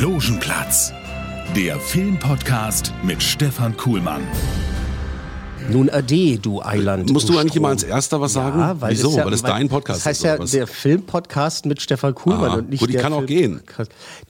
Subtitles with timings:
[0.00, 0.94] Logenplatz,
[1.54, 4.22] der Filmpodcast mit Stefan Kuhlmann.
[5.68, 7.12] Nun ade, du Eiland.
[7.12, 7.64] Musst du eigentlich Strom.
[7.64, 8.58] immer als Erster was sagen?
[8.60, 9.08] Ja, weil Wieso?
[9.08, 10.24] das ja, weil es dein Podcast Das heißt ist.
[10.24, 10.50] ja was?
[10.52, 13.60] der Filmpodcast mit Stefan Kuhlmann Ah, und nicht gut, die der kann auch gehen.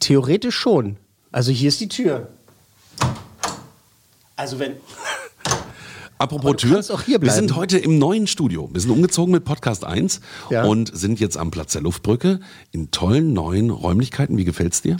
[0.00, 0.96] Theoretisch schon.
[1.30, 2.26] Also hier ist die Tür.
[4.34, 4.72] Also wenn
[6.20, 8.68] Apropos Tür, wir sind heute im neuen Studio.
[8.70, 10.64] Wir sind umgezogen mit Podcast 1 Ja.
[10.64, 12.40] und sind jetzt am Platz der Luftbrücke
[12.72, 14.36] in tollen neuen Räumlichkeiten.
[14.36, 14.98] Wie gefällt's dir?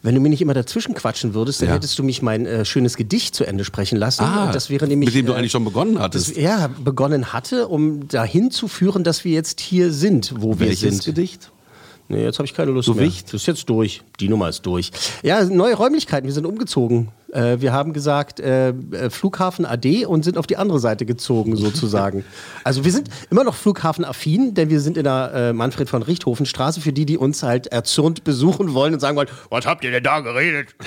[0.00, 1.74] wenn du mir nicht immer dazwischen quatschen würdest, dann Ja.
[1.74, 4.24] hättest du mich mein äh, schönes Gedicht zu Ende sprechen lassen.
[4.24, 6.36] Ah, das wäre nämlich mit dem du äh, eigentlich schon begonnen das, hattest.
[6.38, 10.80] ja, begonnen hatte, um dahin zu führen, dass wir jetzt hier sind, wo wir Welches
[10.80, 11.04] sind.
[11.04, 11.50] Gedicht?
[12.08, 13.04] Nee, jetzt habe ich keine Lust So mehr.
[13.04, 13.28] Wicht?
[13.28, 14.02] Das ist jetzt durch.
[14.20, 14.90] Die Nummer ist durch.
[15.22, 16.26] Ja, neue Räumlichkeiten.
[16.26, 17.08] Wir sind umgezogen.
[17.34, 21.56] Äh, wir haben gesagt, äh, äh, Flughafen AD und sind auf die andere Seite gezogen,
[21.56, 22.24] sozusagen.
[22.64, 26.46] also wir sind immer noch Flughafen-affin, denn wir sind in der äh, Manfred von Richthofen
[26.46, 29.90] Straße, für die, die uns halt erzürnt besuchen wollen und sagen wollen, was habt ihr
[29.90, 30.74] denn da geredet?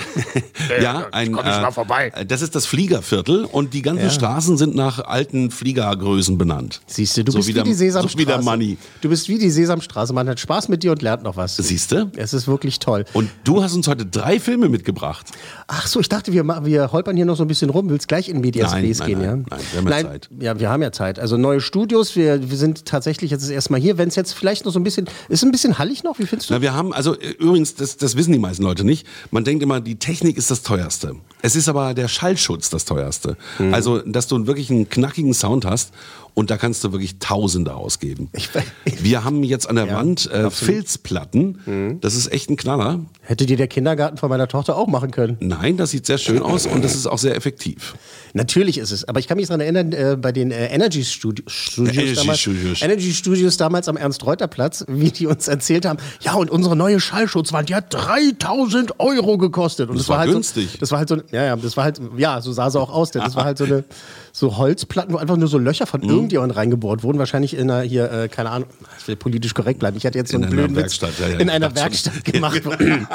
[0.70, 2.12] Äh, Ja, ein, komm ich mal vorbei.
[2.14, 6.80] äh, das ist das Fliegerviertel und die ganzen Straßen sind nach alten Fliegergrößen benannt.
[6.86, 8.12] Siehst du, du so bist wie wie, der, die Sesamstraße.
[8.12, 8.76] So wie der Money.
[9.00, 10.12] Du bist wie die Sesamstraße.
[10.12, 11.56] Man hat Spaß mit dir und lernt noch was.
[11.56, 12.10] Siehst du?
[12.16, 13.04] Es ist wirklich toll.
[13.12, 15.26] Und du hast uns heute drei Filme mitgebracht.
[15.66, 17.88] Ach so, ich dachte, wir, ma- wir holpern hier noch so ein bisschen rum.
[17.90, 19.56] Willst gleich in Medias Nein, Res nein, gehen, nein, ja?
[19.56, 20.28] nein, wir haben ja Zeit.
[20.40, 21.18] Ja, wir haben ja Zeit.
[21.18, 23.98] Also neue Studios, wir, wir sind tatsächlich jetzt erstmal hier.
[23.98, 26.50] Wenn es jetzt vielleicht noch so ein bisschen, ist ein bisschen hallig noch, wie findest
[26.50, 26.54] du?
[26.54, 29.06] Na, wir haben, also äh, übrigens, das, das wissen die meisten Leute nicht.
[29.30, 31.16] Man denkt immer, die Technik ist das teuerste.
[31.42, 33.36] Es ist aber der Schallschutz das teuerste.
[33.58, 33.74] Mhm.
[33.74, 35.92] Also, dass du wirklich einen knackigen Sound hast
[36.38, 38.28] und da kannst du wirklich Tausende ausgeben.
[38.32, 38.62] Ich weiß-
[39.02, 40.52] wir haben jetzt an der Ja, Wand äh, absolut.
[40.52, 40.52] Mhm.
[40.78, 41.98] Filzplatten.
[42.00, 43.00] Das ist echt ein Knaller.
[43.22, 45.36] Hätte dir der Kindergarten von meiner Tochter auch machen können.
[45.40, 47.96] Nein, das sieht sehr schön aus und das ist auch sehr effektiv.
[48.34, 49.04] Natürlich ist es.
[49.06, 52.38] Aber ich kann mich daran erinnern, äh, bei den äh, Energy Studi Studios, Energy damals,
[52.40, 52.82] Studios.
[52.82, 57.68] Energy Studios damals am Ernst-Reuter-Platz, wie die uns erzählt haben, ja, und unsere neue Schallschutzwand,
[57.68, 59.88] die hat 3000 Euro gekostet.
[59.90, 60.70] Und Das das, war, war halt günstig.
[60.72, 62.90] So, das war halt so, ja, ja, das war halt, ja, so sah sie auch
[62.90, 63.84] aus, denn das war halt so eine,
[64.38, 65.88] so Holzplatten, wo einfach nur so Löcher Mhm.
[65.88, 67.18] von irgendjemandem reingebohrt wurden.
[67.18, 68.68] Wahrscheinlich in einer, hier, äh, keine Ahnung,
[68.98, 69.96] ich will politisch korrekt bleiben.
[69.96, 71.00] Ich hatte jetzt so In einen einer blöden Witz.
[71.02, 71.76] Werkstatt, ja, ja, in einer schon.
[71.76, 73.06] Werkstatt gemacht wurde.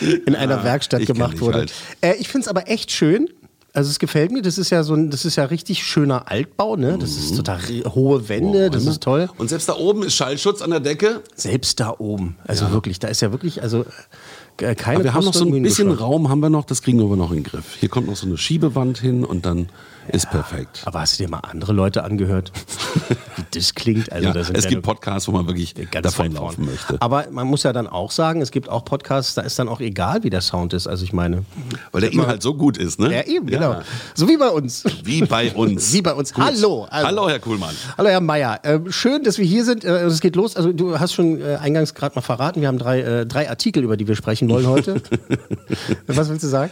[0.26, 1.58] in einer Werkstatt ich kenn gemacht wurde.
[1.58, 1.72] halt.
[2.00, 3.28] Äh, ich finde es aber echt schön.
[3.72, 4.42] Also es gefällt mir.
[4.42, 6.74] Das ist ja so ein, das ist ja richtig schöner Altbau.
[6.74, 6.98] Ne?
[6.98, 7.60] Das ist total
[7.94, 8.68] hohe Wände.
[8.68, 9.28] das ist toll.
[9.38, 11.20] Und selbst da oben ist Schallschutz an der Decke.
[11.36, 12.36] Selbst da oben.
[12.48, 13.84] Also wirklich, da ist ja wirklich, also
[14.60, 14.96] äh, keine.
[14.96, 15.92] Aber wir haben noch so ein bisschen.
[15.92, 17.76] Raum, haben wir noch, das kriegen wir aber noch in den Griff.
[17.78, 19.68] Hier kommt noch so eine Schiebewand hin und dann
[20.08, 20.82] ist perfekt.
[20.84, 22.52] Aber hast du dir mal andere Leute angehört?
[23.36, 24.10] Wie das klingt.
[24.10, 26.54] Also Ja, da sind es ja gibt Podcasts, wo man wirklich ganz davon weit laufen
[26.56, 26.66] vorn.
[26.70, 26.96] möchte.
[27.00, 29.80] Aber man muss ja dann auch sagen, es gibt auch Podcasts, da ist dann auch
[29.80, 30.86] egal, wie der Sound ist.
[30.86, 31.44] Also ich meine,
[31.92, 33.14] Weil der Inhalt so gut ist, ne?
[33.14, 33.80] ja eben, genau.
[34.14, 34.84] So wie bei uns.
[35.04, 35.92] Wie bei uns.
[35.92, 36.32] Wie bei uns.
[36.32, 36.44] Gut.
[36.44, 36.84] Hallo.
[36.90, 37.74] also- Hallo, Herr Kuhlmann.
[37.96, 39.84] Hallo Herr Meier, ähm, schön, dass wir hier sind.
[39.84, 40.56] Äh, es geht los.
[40.56, 43.84] Also du hast schon äh, eingangs gerade mal verraten, wir haben drei, äh, drei Artikel,
[43.84, 45.00] über die wir sprechen wollen heute.
[46.06, 46.70] was willst du sagen?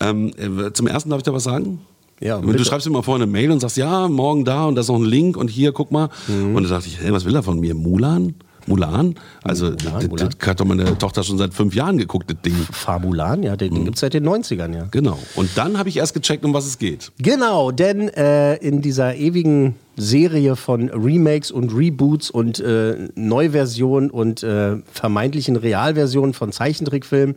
[0.00, 1.80] Ähm, äh, zum ersten darf ich da was sagen?
[2.20, 2.64] Ja, du bitte.
[2.64, 4.96] schreibst mir mal vorne eine Mail und sagst, ja, morgen da und da ist noch
[4.96, 6.08] ein Link und hier, guck mal.
[6.28, 6.54] Mhm.
[6.56, 7.74] Und dann dachte ich, hey, was will er von mir?
[7.74, 8.34] Mulan?
[8.66, 9.14] Mulan?
[9.42, 10.30] Also, Mulan, das, Mulan.
[10.38, 12.54] das hat doch meine Tochter schon seit fünf Jahren geguckt, das Ding.
[12.70, 14.88] Fabulan, ja, den, den gibt es seit den 90ern, ja.
[14.90, 15.18] Genau.
[15.34, 17.12] Und dann habe ich erst gecheckt, um was es geht.
[17.18, 24.42] Genau, denn äh, in dieser ewigen Serie von Remakes und Reboots und äh, Neuversionen und
[24.42, 27.36] äh, vermeintlichen Realversionen von Zeichentrickfilmen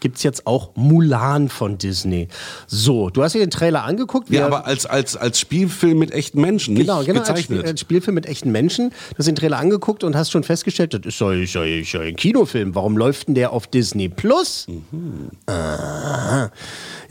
[0.00, 2.28] gibt es jetzt auch Mulan von Disney.
[2.66, 4.30] So, du hast dir den Trailer angeguckt.
[4.30, 7.66] Ja, aber als, als, als Spielfilm mit echten Menschen, Genau, nicht genau als, Spiel, gezeichnet.
[7.66, 8.90] als Spielfilm mit echten Menschen.
[8.90, 11.92] Du hast den Trailer angeguckt und hast schon festgestellt, das ist ja, ist ja, ist
[11.92, 12.74] ja ein Kinofilm.
[12.74, 14.66] Warum läuft denn der auf Disney Plus?
[14.68, 15.30] Mhm.
[15.48, 16.50] Ja,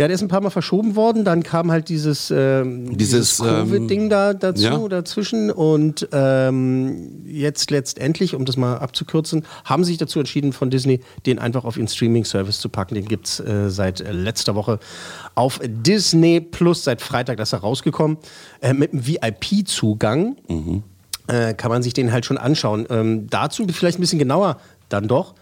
[0.08, 1.24] der ist ein paar Mal verschoben worden.
[1.24, 4.88] Dann kam halt dieses, ähm, Dieses, dieses Covid-Ding da dazu, ja.
[4.90, 5.52] dazwischen.
[5.52, 11.00] Und ähm, jetzt letztendlich, um das mal abzukürzen, haben sie sich dazu entschieden, von Disney
[11.26, 12.96] den einfach auf ihren Streaming-Service zu packen.
[12.96, 14.80] Den gibt es äh, seit äh, letzter Woche
[15.34, 16.84] auf Disney Plus.
[16.84, 18.18] Seit Freitag ist er rausgekommen.
[18.62, 20.36] Äh, mit einem VIP-Zugang
[21.28, 22.86] äh, kann man sich den halt schon anschauen.
[22.90, 24.58] Ähm, dazu vielleicht ein bisschen genauer
[24.90, 25.34] dann doch.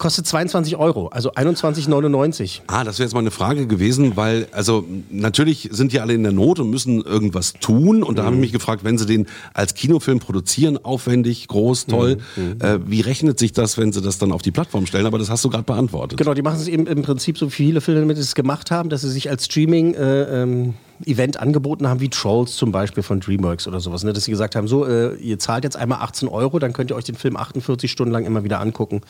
[0.00, 2.62] Kostet 22 Euro, also 21,99.
[2.68, 6.22] Ah, das wäre jetzt mal eine Frage gewesen, weil, also natürlich sind die alle in
[6.22, 8.02] der Not und müssen irgendwas tun.
[8.02, 12.16] Und da habe ich mich gefragt, wenn sie den als Kinofilm produzieren, aufwendig, groß, toll,
[12.60, 15.04] äh, wie rechnet sich das, wenn sie das dann auf die Plattform stellen?
[15.04, 16.16] Aber das hast du gerade beantwortet.
[16.16, 18.88] Genau, die machen es eben im Prinzip so wie viele Filme damit es gemacht haben,
[18.88, 20.74] dass sie sich als Streaming äh, ähm,
[21.06, 24.12] Event angeboten haben, wie Trolls zum Beispiel von DreamWorks oder sowas, ne?
[24.12, 26.96] dass sie gesagt haben, so, äh, ihr zahlt jetzt einmal 18 Euro, dann könnt ihr
[26.96, 29.00] euch den Film 48 Stunden lang immer wieder angucken.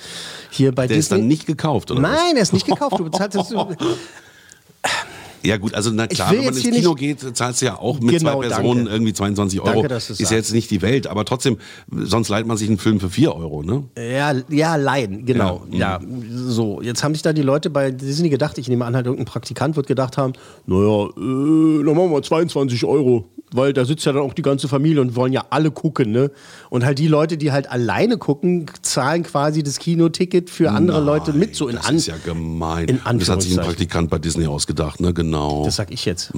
[0.51, 1.19] Hier bei Der ist Disney.
[1.23, 2.01] dann nicht gekauft, oder?
[2.01, 2.99] Nein, er ist nicht gekauft.
[2.99, 3.53] Du bezahlst jetzt,
[5.43, 8.19] Ja gut, also na klar, wenn man ins Kino geht, zahlst du ja auch mit
[8.19, 8.93] Genau, zwei Personen danke.
[8.93, 9.73] irgendwie 22 Euro.
[9.73, 10.33] Danke, dass ist ja sagst.
[10.37, 11.57] jetzt nicht die Welt, aber trotzdem,
[11.91, 13.85] sonst leiht man sich einen Film für 4 Euro, ne?
[13.97, 15.63] Ja, ja, leihen, genau.
[15.71, 16.01] Ja, Ja,
[16.31, 16.83] so.
[16.83, 19.77] Jetzt haben sich da die Leute bei Disney gedacht, ich nehme an, halt irgendein Praktikant
[19.77, 20.33] wird gedacht haben,
[20.67, 23.25] naja, äh, dann machen wir 22 Euro.
[23.53, 26.31] Weil da sitzt ja dann auch die ganze Familie und wollen ja alle gucken, ne?
[26.69, 31.33] Und halt die Leute, die halt alleine gucken, zahlen quasi das Kinoticket für andere Leute
[31.33, 31.97] mit, so in das an.
[31.97, 32.89] ist ja gemein.
[32.89, 33.65] in das hat sich ein.
[33.65, 35.13] Praktikant bei Disney ausgedacht, ne?
[35.13, 35.65] Genau.
[35.65, 36.33] Das sag ich jetzt.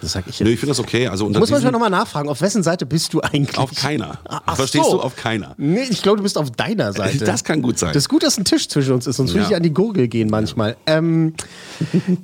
[0.00, 0.54] Das sag ich Nö, jetzt.
[0.54, 1.08] ich finde das okay.
[1.08, 3.58] Also Ich unter muss manchmal nochmal nachfragen, auf wessen Seite bist du eigentlich?
[3.58, 4.18] Auf keiner.
[4.24, 4.92] Ach Verstehst so.
[4.98, 5.00] du?
[5.02, 5.54] Auf keiner.
[5.58, 7.24] Nee, ich glaube, du bist auf deiner Seite.
[7.24, 7.92] Das kann gut sein.
[7.92, 9.50] Das ist gut, dass ein Tisch zwischen uns ist, sonst würde Ja.
[9.50, 10.76] ich an die Gurgel gehen manchmal.
[10.86, 11.34] Ähm,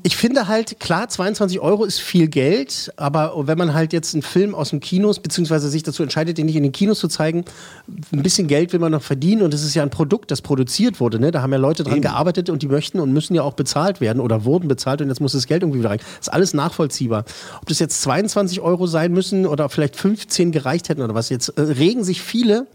[0.03, 4.23] ich finde halt, klar, 22 Euro ist viel Geld, aber wenn man halt jetzt einen
[4.23, 7.45] Film aus dem Kinos, beziehungsweise sich dazu entscheidet, den nicht in den Kinos zu zeigen,
[8.13, 11.01] ein bisschen Geld will man noch verdienen und es ist ja ein Produkt, das produziert
[11.01, 11.19] wurde.
[11.19, 11.31] Ne?
[11.31, 14.21] Da haben ja Leute dran gearbeitet und die möchten und müssen ja auch bezahlt werden
[14.21, 15.99] oder wurden bezahlt und jetzt muss das Geld irgendwie wieder rein.
[16.19, 17.25] Das ist alles nachvollziehbar.
[17.65, 21.49] Ob das jetzt 22 Euro sein müssen oder vielleicht 15 gereicht hätten oder was, jetzt
[21.49, 22.67] äh, regen sich viele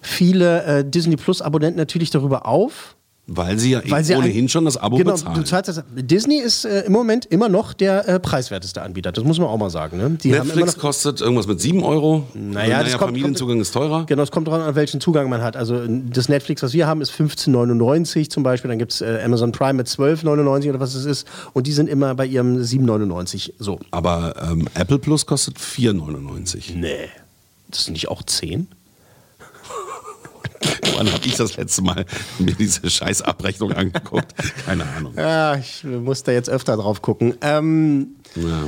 [0.00, 2.94] viele äh, Disney Plus Abonnenten natürlich darüber auf.
[3.32, 5.36] Weil sie ja Weil sie ohnehin ein- schon das Abo genau, bezahlen.
[5.36, 9.12] Du zahlst das, Disney ist äh, im Moment immer noch der äh, preiswerteste Anbieter.
[9.12, 9.98] Das muss man auch mal sagen.
[9.98, 10.18] Ne?
[10.24, 12.26] Netflix kostet irgendwas mit 7 Euro.
[12.34, 14.04] Naja, das kommt- Familienzugang ist teurer.
[14.06, 15.56] Genau, es kommt dran, an welchen Zugang man hat.
[15.56, 18.68] Also das Netflix, was wir haben, ist 15,99 zum Beispiel.
[18.68, 21.26] Dann gibt es äh, Amazon Prime mit 12,99 oder was es ist.
[21.52, 23.52] Und die sind immer bei ihrem 7,99.
[23.60, 23.78] So.
[23.92, 26.74] Aber ähm, Apple Plus kostet 4,99.
[26.74, 27.08] Nee.
[27.70, 28.66] Das sind nicht auch 10?
[31.00, 32.04] Wann habe ich das letzte Mal
[32.38, 34.34] mir diese scheiß Abrechnung angeguckt?
[34.66, 35.14] Keine Ahnung.
[35.16, 37.34] Ja, ich muss da jetzt öfter drauf gucken.
[37.40, 38.64] Ähm, Ja.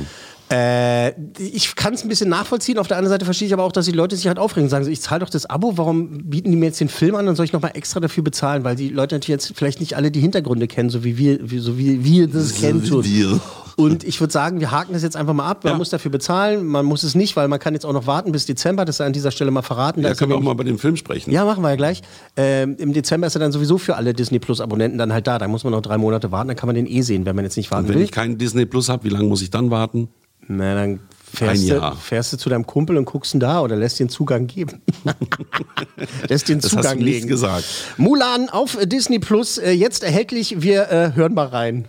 [0.51, 2.79] Äh, ich kann es ein bisschen nachvollziehen.
[2.79, 4.69] Auf der anderen Seite verstehe ich aber auch, dass die Leute sich halt aufregen und
[4.71, 7.27] sagen, so, ich zahle doch das Abo, warum bieten die mir jetzt den Film an,
[7.27, 10.09] dann soll ich nochmal extra dafür bezahlen, weil die Leute natürlich jetzt vielleicht nicht alle
[10.09, 13.39] die Hintergründe kennen, so wie wir, so wie wir das kennen wir.
[13.75, 15.63] Und ich würde sagen, wir haken das jetzt einfach mal ab.
[15.63, 15.77] Man Ja.
[15.77, 18.45] muss dafür bezahlen, man muss es nicht, weil man kann jetzt auch noch warten bis
[18.45, 18.85] Dezember.
[18.85, 20.01] Das sei an dieser Stelle mal verraten.
[20.01, 21.31] Da Ja, ist können wir auch mal bei dem Film sprechen.
[21.31, 22.01] ja, machen wir ja gleich.
[22.37, 25.39] Ähm, Im Dezember ist er dann sowieso für alle Disney Plus Abonnenten dann halt da.
[25.39, 27.45] Da muss man noch drei Monate warten, dann kann man den eh sehen, wenn man
[27.45, 28.03] jetzt nicht warten Und wenn will.
[28.05, 30.09] ich keinen Disney Plus habe, wie lange muss ich dann warten?
[30.47, 30.99] Na, dann
[31.33, 34.45] fährst du, fährst du zu deinem Kumpel und guckst ihn da oder lässt den Zugang
[34.45, 34.81] geben.
[36.29, 37.27] lässt den Das Zugang hast du nicht legen.
[37.27, 37.65] gesagt.
[37.97, 40.61] Mulan auf Disney Plus, äh, jetzt erhältlich.
[40.61, 41.85] Wir äh, hören mal rein.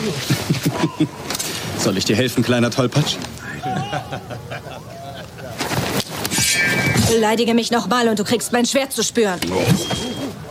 [1.78, 3.16] Soll ich dir helfen, kleiner Tollpatsch?
[7.08, 9.40] Beleidige mich nochmal und du kriegst mein Schwert zu spüren.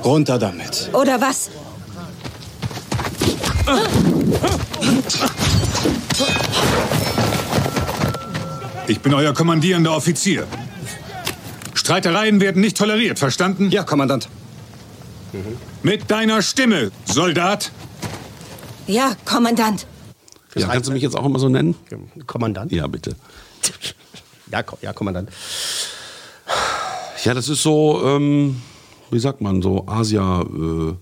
[0.04, 0.90] Runter damit.
[0.94, 1.50] Oder was?
[8.88, 10.48] Ich bin euer kommandierender Offizier.
[11.76, 13.70] Streitereien werden nicht toleriert, verstanden?
[13.70, 14.28] Ja, Kommandant.
[15.84, 17.72] Mit deiner Stimme, Soldat.
[18.90, 19.86] Ja, Kommandant.
[20.56, 21.76] Ja, kannst du mich jetzt auch immer so nennen?
[22.26, 22.72] Kommandant?
[22.72, 23.16] Ja, bitte.
[24.52, 25.30] Ja, Ko- ja Kommandant.
[27.24, 28.60] Ja, das ist so, ähm,
[29.12, 30.96] wie sagt man, so Asia, äh,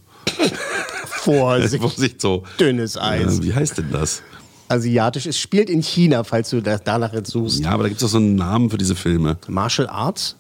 [1.06, 1.82] Vorsicht.
[1.82, 2.44] Vorsicht, so.
[2.60, 3.40] Dünnes Eis.
[3.40, 4.22] Äh, wie heißt denn das?
[4.68, 5.28] Asiatisch.
[5.28, 7.62] Es spielt in China, falls du da, danach jetzt suchst.
[7.62, 9.38] Ja, aber da gibt es doch so einen Namen für diese Filme.
[9.48, 10.36] Martial Arts?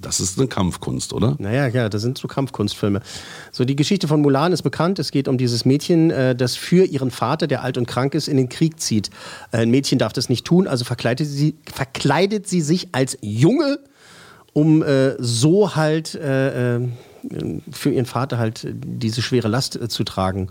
[0.00, 1.34] Das ist eine Kampfkunst, oder?
[1.38, 3.00] Naja, ja, das sind so Kampfkunstfilme.
[3.50, 5.00] So, die Geschichte von Mulan ist bekannt.
[5.00, 8.28] Es geht um dieses Mädchen, äh, das für ihren Vater, der alt und krank ist,
[8.28, 9.10] in den Krieg zieht.
[9.50, 13.80] Äh, ein Mädchen darf das nicht tun, also verkleidet sie, verkleidet sie sich als Junge,
[14.52, 16.88] um äh, so halt äh, äh,
[17.72, 20.48] für ihren Vater halt diese schwere Last äh, zu tragen.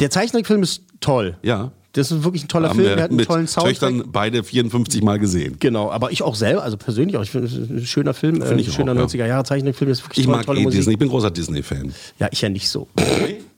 [0.00, 1.36] Der Zeichentrickfilm ist toll.
[1.42, 1.72] Ja.
[1.92, 2.84] Das ist wirklich ein toller Film.
[2.84, 3.78] wir hat einen mit tollen Soundtrack.
[3.78, 5.56] Töchtern beide 54 Mal gesehen.
[5.58, 7.22] Genau, aber ich auch selber, also persönlich auch.
[7.22, 9.04] Ich finde, ein schöner Film, äh, ich schöner auch, ja.
[9.04, 9.88] 90er-Jahre-Zeichentrickfilm.
[9.88, 10.80] Das ist wirklich Ich toll, mag tolle eh Musik.
[10.80, 10.92] Disney.
[10.92, 11.92] Ich bin großer Disney-Fan.
[12.18, 12.88] Ja, ich ja nicht so.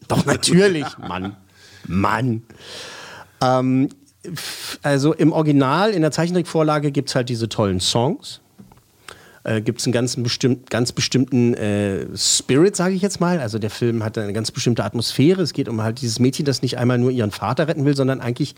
[0.07, 1.37] Doch, natürlich, Mann.
[1.87, 2.43] Mann.
[3.43, 3.89] Ähm,
[4.83, 8.41] also im Original, in der Zeichentrickvorlage gibt es halt diese tollen Songs.
[9.43, 13.41] Äh, gibt es einen ganz, bestimmt, ganz bestimmten äh, Spirit, sage ich jetzt mal.
[13.41, 15.41] Also der Film hat eine ganz bestimmte Atmosphäre.
[15.41, 18.21] Es geht um halt dieses Mädchen, das nicht einmal nur ihren Vater retten will, sondern
[18.21, 18.55] eigentlich,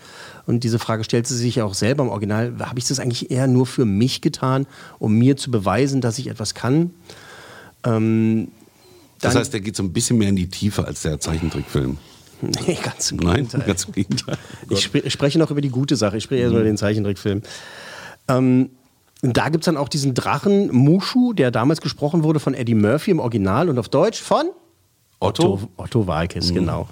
[0.47, 3.31] und diese Frage stellt sie sich ja auch selber im Original, habe ich das eigentlich
[3.31, 4.67] eher nur für mich getan,
[4.99, 6.91] um mir zu beweisen, dass ich etwas kann?
[7.85, 8.49] Ähm,
[9.21, 11.99] Das heißt, der geht so ein bisschen mehr in die Tiefe als der Zeichentrickfilm.
[12.67, 13.61] Nee, ganz im Nein, Gegenteil.
[13.69, 14.37] ganz im Gegenteil.
[14.69, 16.17] Ich spre spreche noch über die gute Sache.
[16.17, 17.41] Ich spreche erst über den Zeichentrickfilm.
[18.27, 18.71] Ähm,
[19.23, 23.13] da gibt es dann auch diesen Drachen Mushu, der damals gesprochen wurde von Eddie Murphy
[23.13, 24.47] im Original und auf Deutsch von
[25.21, 25.53] Otto?
[25.53, 26.89] Otto, Otto Walkes, genau.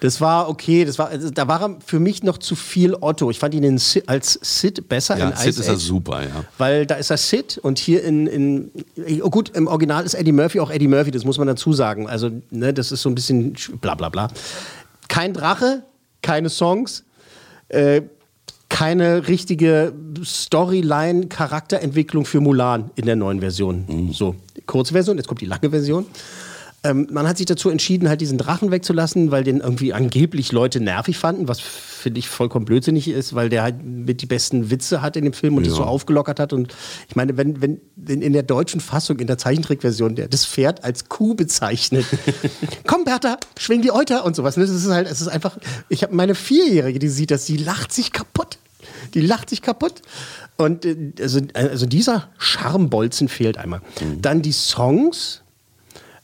[0.00, 3.30] Das war okay, das war, also, da war er für mich noch zu viel Otto.
[3.30, 6.44] Ich fand ihn Sid, als Sid besser Ja, in Sid Ice ist er super, ja.
[6.56, 8.70] Weil da ist er Sid und hier in, in
[9.22, 12.08] oh gut, im Original ist Eddie Murphy auch Eddie Murphy, das muss man dazu sagen.
[12.08, 14.28] Also, ne, das ist so ein bisschen sch- bla bla bla.
[15.08, 15.82] Kein Drache,
[16.22, 17.04] keine Songs,
[17.68, 18.00] äh,
[18.74, 19.92] keine richtige
[20.24, 24.10] Storyline, Charakterentwicklung für Mulan in der neuen Version.
[24.12, 24.34] So,
[24.66, 26.06] kurze Version, jetzt kommt die lange Version.
[26.82, 30.80] Ähm, man hat sich dazu entschieden, halt diesen Drachen wegzulassen, weil den irgendwie angeblich Leute
[30.80, 35.00] nervig fanden, was finde ich vollkommen blödsinnig ist, weil der halt mit die besten Witze
[35.00, 35.78] hat in dem Film und das Ja.
[35.78, 36.52] so aufgelockert hat.
[36.52, 36.74] Und
[37.08, 40.84] ich meine, wenn, wenn wenn in der deutschen Fassung, in der Zeichentrickversion, der das Pferd
[40.84, 42.04] als Kuh bezeichnet,
[42.86, 44.58] komm Bertha, schwing die Euter und sowas.
[44.58, 44.66] ne?
[44.66, 45.56] Das ist halt, es ist einfach,
[45.88, 48.58] ich habe meine Vierjährige, die sieht das, die lacht sich kaputt.
[49.14, 50.02] Die lacht sich kaputt.
[50.56, 53.80] Und äh, also, also dieser Charmbolzen fehlt einmal.
[54.20, 55.40] Dann die Songs.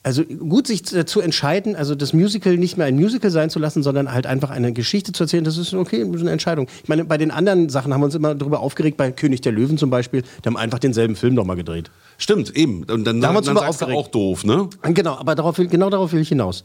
[0.02, 3.82] Also gut, sich dazu entscheiden, also das Musical nicht mehr ein Musical sein zu lassen,
[3.82, 6.68] sondern halt einfach eine Geschichte zu erzählen, das ist okay, das ist eine Entscheidung.
[6.82, 9.52] Ich meine, bei den anderen Sachen haben wir uns immer darüber aufgeregt, bei König der
[9.52, 11.90] Löwen zum Beispiel, die haben einfach denselben Film nochmal gedreht.
[12.16, 12.85] Stimmt, eben.
[12.85, 13.99] Und dann, Da haben wir uns dann drüber sagst aufgeregt.
[13.99, 14.70] auch doof, ne?
[14.85, 16.64] Genau, aber darauf will, genau darauf will ich hinaus.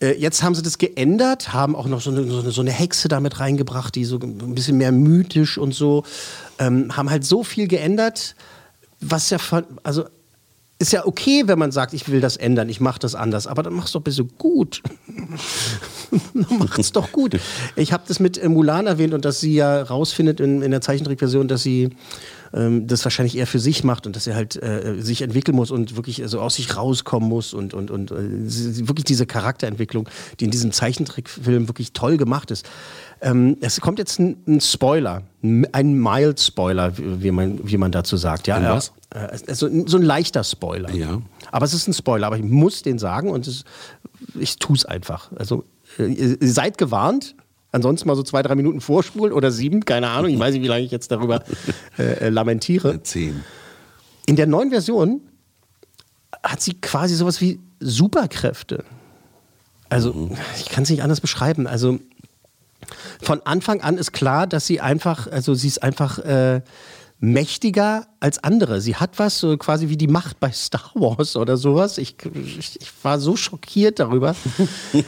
[0.00, 2.72] Äh, Jetzt haben sie das geändert, haben auch noch so eine, so eine, so eine
[2.72, 6.04] Hexe damit reingebracht, die so ein bisschen mehr mythisch und so,
[6.58, 8.34] ähm, haben halt so viel geändert,
[9.00, 10.04] was ja, von, also
[10.78, 13.62] ist ja okay, wenn man sagt, ich will das ändern, ich mache das anders, aber
[13.62, 14.82] dann mach's doch bitte gut.
[16.34, 17.38] dann macht's doch gut.
[17.76, 20.80] Ich habe das mit äh, Mulan erwähnt und dass sie ja rausfindet in, in der
[20.80, 21.90] Zeichentrickversion, dass sie
[22.54, 25.70] ähm, das wahrscheinlich eher für sich macht und dass er halt äh, sich entwickeln muss
[25.70, 30.08] und wirklich also aus sich rauskommen muss und, und, und äh, wirklich diese Charakterentwicklung,
[30.38, 32.66] die in diesem Zeichentrickfilm wirklich toll gemacht ist.
[33.20, 38.16] Ähm, es kommt jetzt ein, ein Spoiler, ein mild Spoiler, wie man, wie man dazu
[38.16, 38.46] sagt.
[38.46, 38.92] Ja, Ein was?
[39.10, 40.90] Also so ein leichter Spoiler.
[40.92, 41.22] Ja.
[41.50, 43.64] Aber es ist ein Spoiler, aber ich muss den sagen und es,
[44.38, 45.30] ich tue es einfach.
[45.36, 45.64] Also
[45.98, 47.34] äh, seid gewarnt.
[47.74, 50.30] Ansonsten mal so zwei, drei Minuten vorspulen oder sieben, keine Ahnung.
[50.30, 51.42] Ich weiß nicht, wie lange ich jetzt darüber
[51.98, 53.02] äh, äh, lamentiere.
[53.02, 53.42] Zehn.
[54.26, 55.20] In der neuen Version
[56.40, 58.84] hat sie quasi sowas wie Superkräfte.
[59.88, 61.66] Also, ich kann es nicht anders beschreiben.
[61.66, 61.98] Also,
[63.20, 66.60] von Anfang an ist klar, dass sie einfach, also sie ist einfach äh,
[67.20, 68.80] mächtiger als andere.
[68.80, 71.98] Sie hat was, so quasi wie die Macht bei Star Wars oder sowas.
[71.98, 74.34] Ich, ich, ich war so schockiert darüber.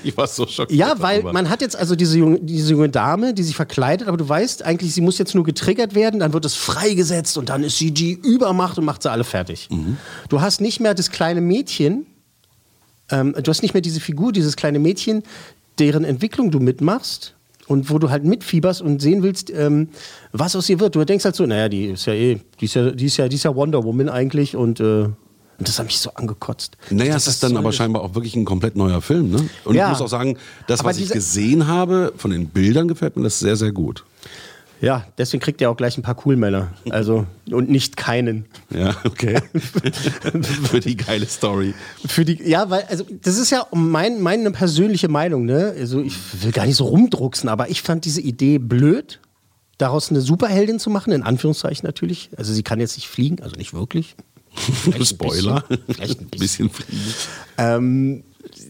[0.02, 0.78] Ich war so schockiert.
[0.78, 1.32] Ja, weil darüber.
[1.32, 4.62] man hat jetzt also diese junge, diese junge Dame, die sich verkleidet, aber du weißt
[4.62, 7.90] eigentlich, sie muss jetzt nur getriggert werden, dann wird es freigesetzt und dann ist sie
[7.90, 9.68] die Übermacht und macht sie alle fertig.
[10.28, 12.06] Du hast nicht mehr das kleine Mädchen,
[13.10, 15.22] ähm, du hast nicht mehr diese Figur, dieses kleine Mädchen,
[15.78, 17.34] deren Entwicklung du mitmachst
[17.66, 19.88] und wo du halt mitfieberst und sehen willst, ähm,
[20.32, 20.94] was aus ihr wird.
[20.94, 23.28] Du denkst halt so, naja, die ist ja eh, die ist ja, die ist ja,
[23.28, 25.04] die ist ja Wonder Woman eigentlich und, äh,
[25.58, 26.76] und das hat mich so angekotzt.
[26.90, 29.30] Naja, Das- es ist dann aber scheinbar auch wirklich ein komplett neuer Film.
[29.30, 29.48] Ne?
[29.64, 29.86] Und Ja.
[29.86, 33.22] ich muss auch sagen, das, Aber was ich gesehen habe, von den Bildern gefällt mir
[33.22, 34.04] das sehr, sehr gut.
[34.80, 36.72] Ja, deswegen kriegt er auch gleich ein paar Coolmänner.
[36.90, 38.44] Also, und nicht keinen.
[38.70, 39.40] Ja, okay.
[40.70, 41.74] Für die geile Story.
[42.06, 45.74] Für die, ja, weil, also, das ist ja mein, meine persönliche Meinung, ne?
[45.78, 49.20] Also, ich will gar nicht so rumdrucksen, aber ich fand diese Idee blöd,
[49.78, 52.30] daraus eine Superheldin zu machen, in Anführungszeichen natürlich.
[52.36, 54.14] Also, sie kann jetzt nicht fliegen, also nicht wirklich.
[54.54, 55.60] Vielleicht ein Spoiler.
[55.68, 55.84] bisschen.
[55.94, 57.14] Vielleicht ein bisschen fliegen.
[57.58, 58.24] Ähm,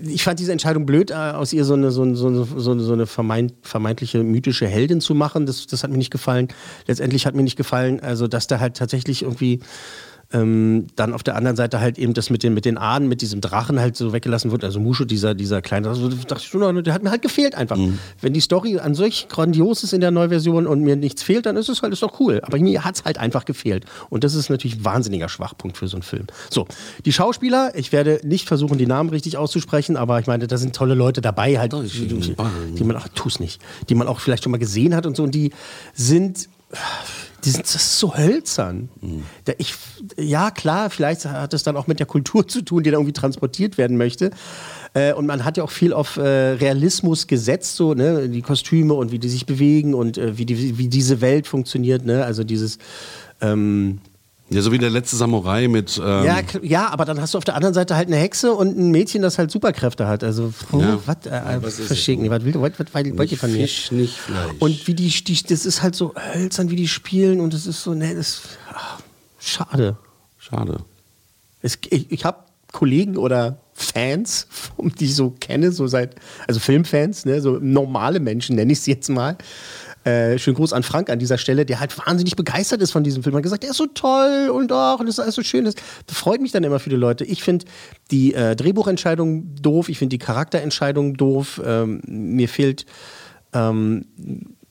[0.05, 2.45] ich fand diese Entscheidung blöd, äh, aus ihr so eine, so eine, so eine,
[2.81, 5.47] so eine, vermeint, vermeintliche mythische Heldin zu machen.
[5.47, 6.49] Das, das hat mir nicht gefallen.
[6.87, 9.61] Letztendlich hat mir nicht gefallen, also dass da halt tatsächlich irgendwie
[10.33, 13.23] ähm, dann auf der anderen Seite halt eben das mit den, mit den Ahnen, mit
[13.23, 14.65] diesem Drachen halt so weggelassen wird.
[14.65, 17.79] Also Mushu, dieser, dieser kleine, also dachte ich, so, der hat mir halt gefehlt einfach.
[18.21, 21.57] Wenn die Story an solch grandios ist in der Neuversion und mir nichts fehlt, dann
[21.57, 22.41] ist es halt, ist doch cool.
[22.43, 23.85] Aber mir hat es halt einfach gefehlt.
[24.11, 26.27] Und das ist natürlich ein wahnsinniger Schwachpunkt für so einen Film.
[26.51, 26.67] So,
[27.05, 30.75] die Schauspieler, ich werde nicht versuchen, die Namen richtig auszusprechen, aber ich meine, da sind
[30.75, 32.37] tolle Leute dabei, halt, die, die,
[32.77, 35.23] die man auch, tu's nicht, die man auch vielleicht schon mal gesehen hat und so,
[35.23, 35.53] und die
[35.95, 36.49] sind
[37.45, 38.89] die sind das ist so hölzern.
[39.45, 39.75] Da Ich,
[40.17, 43.13] ja, klar, vielleicht hat es dann auch mit der Kultur zu tun, die da irgendwie
[43.13, 44.31] transportiert werden möchte.
[44.95, 48.29] Äh, Und man hat ja auch viel auf äh, Realismus gesetzt, so, ne?
[48.29, 52.05] die Kostüme und wie die sich bewegen und äh, wie, die, wie diese Welt funktioniert.
[52.05, 52.25] Ne?
[52.25, 52.79] Also dieses.
[53.41, 54.01] Ähm,
[54.49, 55.99] Ja, so wie der letzte Samurai mit.
[55.99, 58.79] Ähm, ja, ja, aber dann hast du auf der anderen Seite halt eine Hexe und
[58.79, 60.23] ein Mädchen, das halt Superkräfte hat.
[60.23, 61.01] Also, Ja.
[61.05, 62.31] was, äh, was ist verschicken, es?
[62.31, 63.63] was, will- was, was, was wollt ihr von mir?
[63.63, 64.53] Fisch, nicht Fleisch.
[64.61, 67.83] Und wie die, die, das ist halt so hölzern, wie die spielen und das ist
[67.83, 69.01] so, ne, das, ach,
[69.41, 69.97] schade.
[70.39, 70.79] Schade.
[71.61, 72.39] Es, ich ich habe
[72.71, 74.47] Kollegen oder Fans,
[75.01, 76.15] die ich so kenne, so seit,
[76.47, 79.37] also Filmfans, ne, so normale Menschen nenne ich sie jetzt mal.
[80.07, 83.25] Äh, schönen Gruß an Frank an dieser Stelle, der halt wahnsinnig begeistert ist von diesem
[83.25, 83.35] Film.
[83.35, 85.65] Er hat gesagt, der ist so toll und auch, und das ist alles so schön.
[85.65, 85.75] Das
[86.07, 87.25] freut mich dann immer viele Leute.
[87.25, 87.65] Ich finde
[88.13, 91.61] die äh, Drehbuchentscheidung doof, ich finde die Charakterentscheidung doof.
[91.65, 92.87] Ähm, mir fehlt
[93.53, 94.07] ähm,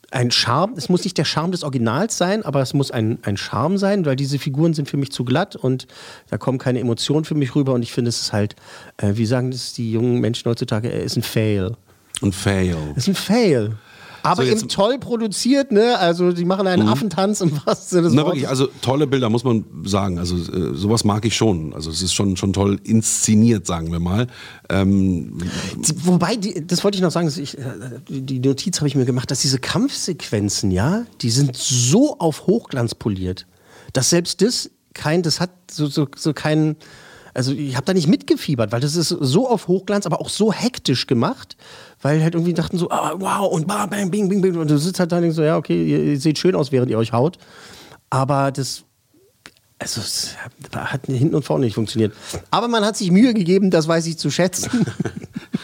[0.10, 3.36] ein Charme, es muss nicht der Charme des Originals sein, aber es muss ein, ein
[3.36, 5.86] Charme sein, weil diese Figuren sind für mich zu glatt und
[6.30, 8.56] da kommen keine Emotionen für mich rüber und ich finde, es ist halt,
[8.96, 11.76] äh, wie sagen das die jungen Menschen heutzutage, er ist ein Fail.
[12.22, 12.78] Ein Fail.
[12.96, 13.78] Es ist ein Fail.
[14.26, 15.98] Aber So, eben toll produziert, ne?
[16.00, 18.36] Also die machen einen Affentanz im wahrsten Sinne des Na Wortes.
[18.42, 20.18] wirklich, also tolle Bilder, muss man sagen.
[20.20, 21.74] Also äh, sowas mag ich schon.
[21.74, 24.28] Also es ist schon, schon toll inszeniert, sagen wir mal.
[24.70, 25.38] Ähm,
[25.78, 27.62] Die- Wobei, die, das wollte ich noch sagen, ich, äh,
[28.10, 32.48] die die Notiz habe ich mir gemacht, dass diese Kampfsequenzen, ja, die sind so auf
[32.48, 33.46] Hochglanz poliert,
[33.94, 36.76] dass selbst das kein, das hat so, so, so keinen,
[37.36, 40.54] also ich habe da nicht mitgefiebert, weil das ist so auf Hochglanz, aber auch so
[40.54, 41.58] hektisch gemacht,
[42.02, 44.78] weil halt irgendwie dachten so, ah, wow, und bam, bam, bing, bing, bing, und du
[44.78, 46.98] sitzt halt da und denkst so, ja, okay, ihr, ihr seht schön aus, während ihr
[46.98, 47.38] euch haut,
[48.10, 48.86] aber das
[49.78, 50.36] also es
[50.74, 52.14] hat hinten und vorne nicht funktioniert.
[52.50, 54.86] Aber man hat sich Mühe gegeben, das weiß ich zu schätzen.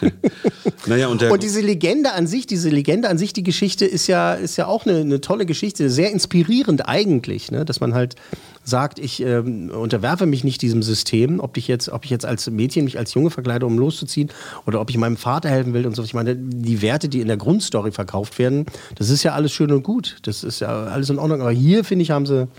[0.86, 4.34] naja, und Und diese Legende an sich, diese Legende an sich, die Geschichte ist ja,
[4.34, 7.64] ist ja auch eine, eine tolle Geschichte, sehr inspirierend eigentlich, ne?
[7.64, 8.16] dass man halt
[8.64, 12.50] sagt, ich ähm, unterwerfe mich nicht diesem System, ob ich jetzt, ob ich jetzt als
[12.50, 14.30] Mädchen mich als Junge verkleide, um loszuziehen,
[14.66, 16.04] oder ob ich meinem Vater helfen will und so.
[16.04, 18.66] Ich meine, die Werte, die in der Grundstory verkauft werden,
[18.96, 21.42] das ist ja alles schön und gut, das ist ja alles in Ordnung.
[21.42, 22.50] Aber hier finde ich, haben sie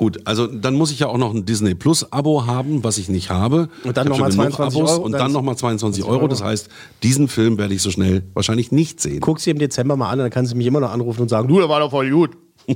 [0.00, 3.10] gut, also dann muss ich ja auch noch ein Disney Plus Abo haben, was ich
[3.10, 3.68] nicht habe.
[3.84, 6.26] Und dann Ich hab noch mal schon genug 22 Euro, und dann- nochmal 22 Euro.
[6.26, 6.70] Das heißt,
[7.02, 9.20] diesen Film werde ich so schnell wahrscheinlich nicht sehen.
[9.20, 11.48] guck sie im Dezember mal an, dann kannst du mich immer noch anrufen und sagen,
[11.48, 12.30] du, der war doch voll gut.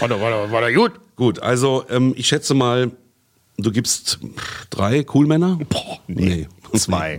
[0.00, 0.92] war doch, war doch, war doch gut.
[1.16, 2.92] Gut, also ähm, ich schätze mal,
[3.58, 4.18] du gibst
[4.70, 5.58] drei Coolmänner?
[5.68, 6.24] Boah, nee.
[6.24, 6.48] Nee,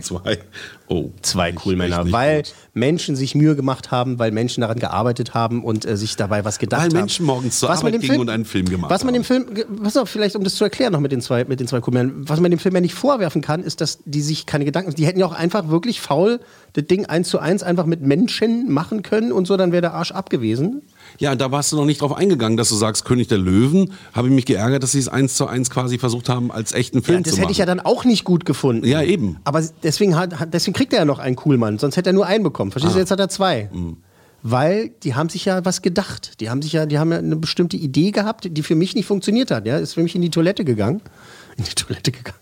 [0.88, 1.10] Oh.
[1.22, 2.54] Zwei Nicht- cool Männer, echt nicht weil gut.
[2.74, 6.58] Menschen sich Mühe gemacht haben, weil Menschen daran gearbeitet haben und äh, sich dabei was
[6.58, 6.96] gedacht Weil haben.
[6.98, 9.54] Menschen morgens zur was Arbeit dem gingen und einen Film gemacht Was man dem haben.
[9.54, 11.78] Film, pass auf, vielleicht um das zu erklären noch mit den zwei, mit den zwei
[11.78, 14.64] cool Männern, was man dem Film ja nicht vorwerfen kann, ist, dass die sich keine
[14.64, 16.40] Gedanken, die hätten ja auch einfach wirklich faul
[16.72, 19.94] das Ding eins zu eins einfach mit Menschen machen können und so, dann wäre der
[19.94, 20.82] Arsch ab gewesen.
[21.18, 23.92] Ja, da warst du noch nicht drauf eingegangen, dass du sagst, König der Löwen.
[24.12, 27.02] Habe ich mich geärgert, dass sie es eins zu eins quasi versucht haben, als echten
[27.02, 27.52] Film Ja, das zu hätte machen.
[27.52, 28.86] ich ja dann auch nicht gut gefunden.
[28.86, 29.36] Ja, eben.
[29.44, 32.44] Aber deswegen, hat, deswegen kriegt er ja noch einen Coolmann, sonst hätte er nur einen
[32.44, 32.70] bekommen.
[32.70, 32.94] Verstehst Ah.
[32.94, 33.68] du, jetzt hat er zwei.
[33.72, 33.96] Mhm.
[34.42, 36.40] Weil die haben sich ja was gedacht.
[36.40, 39.04] Die haben sich ja, die haben ja eine bestimmte Idee gehabt, die für mich nicht
[39.06, 39.66] funktioniert hat.
[39.66, 41.02] Ja, ist für mich in die Toilette gegangen.
[41.58, 42.38] In die Toilette gegangen.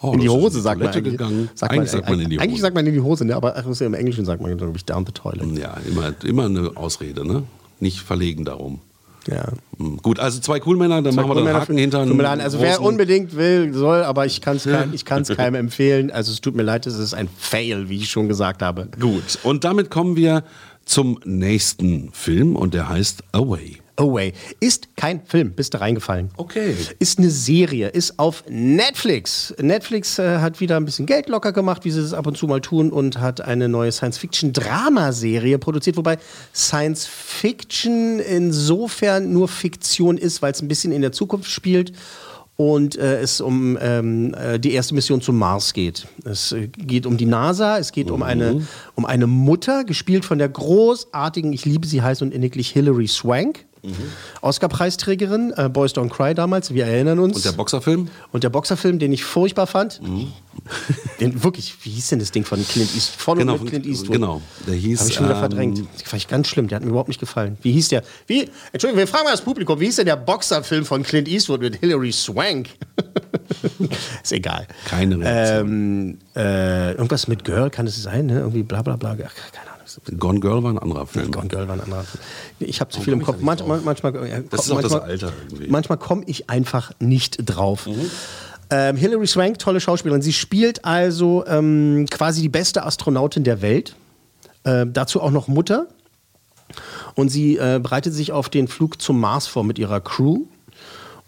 [0.00, 1.18] Oh, in die das Hose sagt man eigentlich.
[1.56, 2.62] Sagt Eigentlich sagt man in die Eigentlich Hose.
[2.62, 3.34] sagt man in die Hose, ne?
[3.34, 5.58] aber ach, im Englischen sagt man, glaube ich, down the toilet.
[5.58, 7.42] Ja, immer, immer eine Ausrede, ne?
[7.80, 8.80] Nicht verlegen darum.
[9.26, 9.48] Ja.
[9.76, 12.06] Hm, Gut, also zwei Coolmänner, dann machen wir den Haken hinter.
[12.06, 16.10] Leid, also wer unbedingt will, soll, aber ich kann es kein, ich keinem empfehlen.
[16.10, 18.88] Also es tut mir leid, es ist ein Fail, wie ich schon gesagt habe.
[18.98, 20.44] Gut, und damit kommen wir
[20.84, 23.76] zum nächsten Film und der heißt Away.
[23.98, 26.30] Away ist kein Film, bist du reingefallen.
[26.36, 26.74] Okay.
[26.98, 29.54] Ist eine Serie, ist auf Netflix.
[29.60, 32.46] Netflix äh, hat wieder ein bisschen Geld locker gemacht, wie sie das ab und zu
[32.46, 36.18] mal tun, und hat eine neue Science-Fiction-Drama-Serie produziert, wobei
[36.54, 41.92] Science-Fiction insofern nur Fiktion ist, weil es ein bisschen in der Zukunft spielt
[42.58, 46.08] und äh, es um ähm, äh, die erste Mission zum Mars geht.
[46.24, 50.38] Es äh, geht um die NASA, es geht um, eine, um eine Mutter, gespielt von
[50.38, 53.64] der großartigen, ich liebe sie heiß und inniglich, Hilary Swank.
[54.40, 57.36] Oscar-Preisträgerin, äh, Boys Don't Cry damals, wir erinnern uns.
[57.36, 58.08] Und der Boxerfilm?
[58.32, 60.00] Und der Boxerfilm, den ich furchtbar fand.
[61.20, 63.20] Den wirklich, wie hieß denn das Ding von Clint Eastwood?
[63.20, 64.12] Von Genau, und mit Clint Eastwood.
[64.12, 64.42] genau.
[64.66, 65.78] Der hieß, Habe ich schon wieder ähm, verdrängt.
[65.94, 67.56] Das fand ich ganz schlimm, der hat mir überhaupt nicht gefallen.
[67.62, 68.02] Wie hieß der?
[68.26, 71.60] Wie, Entschuldigung, wir fragen mal das Publikum, wie hieß denn der Boxerfilm von Clint Eastwood
[71.60, 72.70] mit Hilary Swank?
[74.22, 74.66] Ist egal.
[74.86, 75.68] Keine Reaktion.
[75.68, 78.26] Ähm, äh, irgendwas mit Girl, kann es sein?
[78.26, 78.40] Ne?
[78.40, 79.12] Irgendwie bla bla bla.
[79.12, 79.67] Ach, keine
[80.18, 81.30] Gone Girl war ein anderer Film.
[81.30, 82.22] Gone Girl war ein anderer Film.
[82.60, 83.36] Ich habe zu viel im Kopf.
[83.38, 84.12] da Manchmal, manchmal,
[84.50, 85.68] Das ist auch das Alter irgendwie.
[85.68, 87.88] Manchmal komme ich einfach nicht drauf.
[88.70, 90.22] Ähm, Hilary Swank, tolle Schauspielerin.
[90.22, 93.96] Sie spielt also ähm, quasi die beste Astronautin der Welt.
[94.64, 95.86] Ähm, dazu auch noch Mutter.
[97.14, 100.44] Und sie äh, bereitet sich auf den Flug zum Mars vor mit ihrer Crew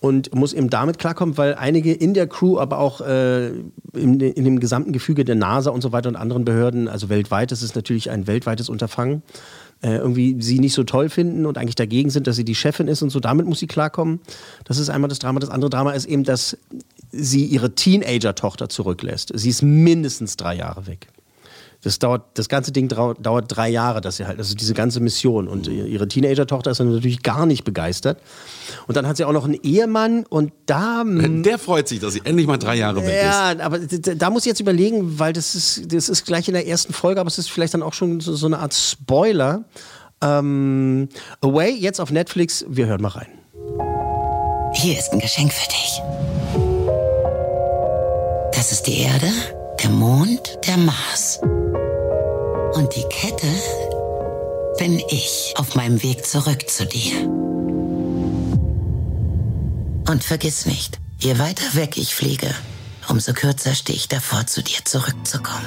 [0.00, 4.44] und muss eben damit klarkommen, weil einige in der Crew, aber auch äh, in, in
[4.44, 7.76] dem gesamten Gefüge der NASA und so weiter und anderen Behörden, also weltweit, das ist
[7.76, 9.22] natürlich ein weltweites Unterfangen,
[9.82, 12.88] äh, irgendwie sie nicht so toll finden und eigentlich dagegen sind, dass sie die Chefin
[12.88, 13.20] ist und so.
[13.20, 14.20] Damit muss sie klarkommen.
[14.64, 15.38] Das ist einmal das Drama.
[15.38, 16.56] Das andere Drama ist eben, dass
[17.12, 19.32] sie ihre Teenager-Tochter zurücklässt.
[19.34, 21.08] Sie ist mindestens drei Jahre weg.
[21.82, 25.48] Das dauert, das ganze Ding dauert drei Jahre, dass sie halt, also diese ganze Mission.
[25.48, 28.18] Und ihre Teenager-Tochter ist dann natürlich gar nicht begeistert.
[28.86, 31.04] Und dann hat sie auch noch einen Ehemann und da.
[31.04, 33.22] mm, Der freut sich, dass sie endlich mal drei Jahre weg ist.
[33.22, 36.66] Ja, aber da muss ich jetzt überlegen, weil das ist, das ist gleich in der
[36.68, 39.64] ersten Folge, aber es ist vielleicht dann auch schon so, so eine Art Spoiler.
[40.22, 41.08] Ähm,
[41.40, 43.28] Away, jetzt auf Netflix, wir hören mal rein.
[44.74, 46.02] Hier ist ein Geschenk für dich.
[48.52, 49.28] Das ist die Erde,
[49.82, 51.40] der Mond, der Mars.
[52.74, 53.48] Und die Kette
[54.78, 57.28] bin ich auf meinem Weg zurück zu dir.
[60.08, 62.48] Und vergiss nicht, je weiter weg ich fliege,
[63.08, 65.66] umso kürzer stehe ich davor, zu dir zurückzukommen.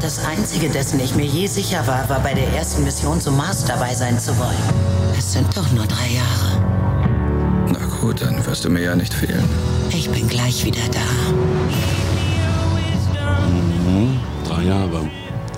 [0.00, 3.64] Das Einzige, dessen ich mir je sicher war, war bei der ersten Mission zum Mars
[3.64, 4.56] dabei sein zu wollen.
[5.18, 7.66] Es sind doch nur drei Jahre.
[7.72, 9.48] Na gut, dann wirst du mir ja nicht fehlen.
[9.90, 10.98] Ich bin gleich wieder da.
[14.48, 15.08] Drei Jahre.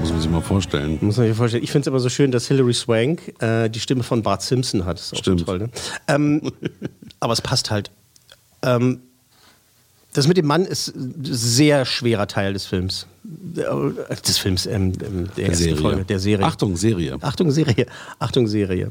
[0.01, 0.99] Muss man sich mal vorstellen.
[1.01, 1.63] Muss man sich vorstellen.
[1.63, 4.85] Ich finde es aber so schön, dass Hilary Swank äh, die Stimme von Bart Simpson
[4.87, 4.99] hat.
[4.99, 5.41] Das ist auch Stimmt.
[5.41, 5.59] so toll.
[5.59, 5.71] Ne?
[6.09, 6.53] Ähm,
[7.21, 7.91] aber es passt halt.
[8.63, 9.01] Ähm,
[10.13, 13.07] das mit dem Mann ist ein sehr schwerer Teil des Films.
[13.57, 13.63] Äh,
[14.27, 14.93] Des Films, ähm,
[15.37, 15.77] der, ersten Serie.
[15.77, 16.47] Folge, der Serie.
[16.47, 17.19] Achtung, Serie.
[17.21, 17.87] Achtung, Serie.
[18.19, 18.91] Achtung, Serie.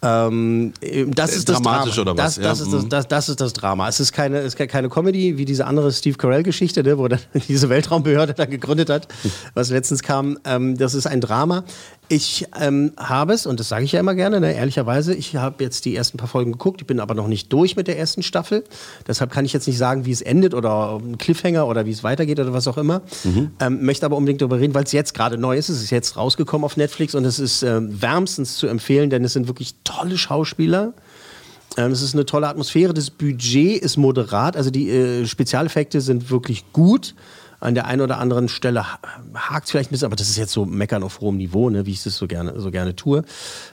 [0.00, 0.72] Ähm,
[1.08, 2.12] das ist das Dramatisch Drama.
[2.12, 2.36] oder was?
[2.36, 2.88] Das, das, Ja, ist das, mhm.
[2.88, 3.88] das, das ist das Drama.
[3.88, 7.20] Es ist keine, es ist keine Comedy wie diese andere Steve Carell-Geschichte, ne, wo dann
[7.48, 9.08] diese Weltraumbehörde dann gegründet hat,
[9.54, 10.38] was letztens kam.
[10.44, 11.64] Ähm, das ist ein Drama.
[12.10, 15.62] Ich ähm, habe es, und das sage ich ja immer gerne, ne, ehrlicherweise, ich habe
[15.62, 18.22] jetzt die ersten paar Folgen geguckt, ich bin aber noch nicht durch mit der ersten
[18.22, 18.64] Staffel.
[19.06, 22.02] Deshalb kann ich jetzt nicht sagen, wie es endet oder ein Cliffhanger oder wie es
[22.02, 23.02] weitergeht oder was auch immer.
[23.60, 25.68] Ähm, möchte aber unbedingt darüber reden, weil es jetzt gerade neu ist.
[25.68, 29.34] Es ist jetzt rausgekommen auf Netflix und es ist ähm, wärmstens zu empfehlen, denn es
[29.34, 30.94] sind wirklich tolle Schauspieler.
[31.76, 32.94] Ähm, es ist eine tolle Atmosphäre.
[32.94, 37.14] Das Budget ist moderat, also die äh, Spezialeffekte sind wirklich gut.
[37.60, 38.84] An der einen oder anderen Stelle
[39.34, 41.86] hakt es vielleicht ein bisschen, aber das ist jetzt so meckern auf hohem Niveau, ne,
[41.86, 43.24] wie ich das so gerne, so gerne tue.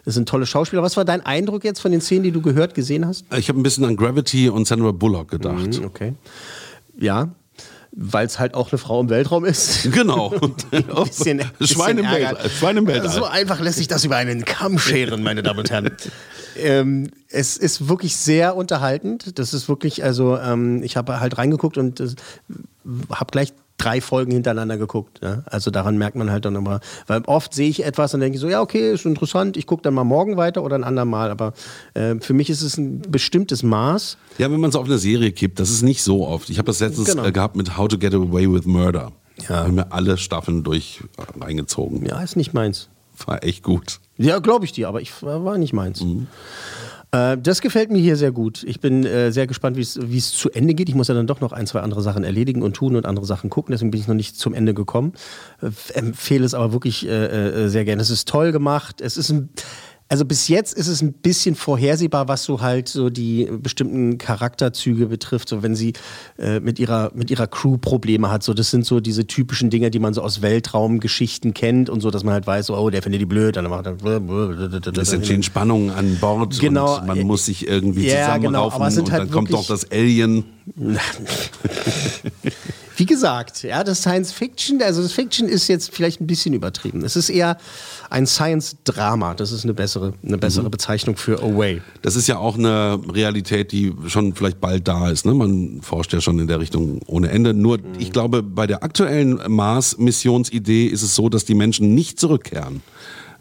[0.05, 0.81] Das sind tolle Schauspieler.
[0.81, 3.25] Was war dein Eindruck jetzt von den Szenen, die du gehört, gesehen hast?
[3.37, 5.79] Ich habe ein bisschen an Gravity und Sandra Bullock gedacht.
[5.79, 6.13] Mhm, okay.
[6.97, 7.29] Ja,
[7.95, 9.89] weil es halt auch eine Frau im Weltraum ist.
[9.91, 10.29] Genau.
[11.05, 12.35] bisschen, Schwein im Weltall.
[12.35, 12.51] ärgert.
[12.51, 13.09] Schwein im Weltall.
[13.09, 15.91] So einfach lässt sich das über einen Kamm scheren, meine Damen und Herren.
[16.57, 19.39] ähm, es ist wirklich sehr unterhaltend.
[19.39, 22.03] Das ist wirklich, also ähm, ich habe halt reingeguckt und
[23.09, 25.19] habe gleich drei Folgen hintereinander geguckt.
[25.23, 25.43] Ja?
[25.45, 28.47] Also daran merkt man halt dann immer, weil oft sehe ich etwas und denke so,
[28.47, 31.29] ja okay, ist interessant, ich gucke dann mal morgen weiter oder ein andermal.
[31.31, 31.53] Aber
[31.93, 34.17] äh, für mich ist es ein bestimmtes Maß.
[34.37, 36.49] Ja, wenn man es auf eine Serie kippt, das ist nicht so oft.
[36.49, 37.25] Ich habe das letztens Genau.
[37.25, 39.11] äh, gehabt mit How to Get Away with Murder.
[39.49, 39.63] Ja.
[39.63, 42.05] Haben mir alle Staffeln durch äh, reingezogen.
[42.05, 42.87] Ja, ist nicht meins.
[43.25, 43.99] War echt gut.
[44.17, 46.03] Ja, glaube ich dir, aber ich war nicht meins.
[47.15, 48.63] Äh, das gefällt mir hier sehr gut.
[48.63, 50.89] Ich bin äh, sehr gespannt, wie es zu Ende geht.
[50.89, 53.25] Ich muss ja dann doch noch ein, zwei andere Sachen erledigen und tun und andere
[53.25, 53.71] Sachen gucken.
[53.71, 55.13] Deswegen bin ich noch nicht zum Ende gekommen.
[55.61, 58.01] Äh, empfehle es aber wirklich äh, äh, sehr gerne.
[58.01, 59.01] Es ist toll gemacht.
[59.01, 59.49] Es ist ein.
[60.07, 65.07] Also bis jetzt ist es ein bisschen vorhersehbar, was so halt so die bestimmten Charakterzüge
[65.07, 65.49] betrifft.
[65.49, 65.93] So wenn sie
[66.37, 68.43] äh, mit ihrer mit ihrer Crew Probleme hat.
[68.43, 72.11] So das sind so diese typischen Dinge, die man so aus Weltraumgeschichten kennt und so,
[72.11, 73.97] dass man halt weiß, so, oh, der findet die blöd, dann macht er.
[74.95, 76.99] Es entstehen Spannungen an Bord Genau.
[76.99, 79.53] und man muss sich irgendwie Ja, zusammenraufen genau, aber es sind und halt dann kommt
[79.53, 80.43] doch das Alien.
[82.97, 87.03] Wie gesagt, ja, das Science Fiction, also das Fiction ist jetzt vielleicht ein bisschen übertrieben.
[87.03, 87.57] Es ist eher
[88.09, 89.33] ein Science-Drama.
[89.33, 91.81] Das ist eine bessere, eine bessere Bezeichnung für Away.
[92.01, 95.25] Das ist ja auch eine Realität, die schon vielleicht bald da ist.
[95.25, 95.33] Ne?
[95.33, 97.53] Man forscht ja schon in der Richtung ohne Ende.
[97.53, 102.81] Nur, ich glaube, bei der aktuellen Mars-Missionsidee ist es so, dass die Menschen nicht zurückkehren.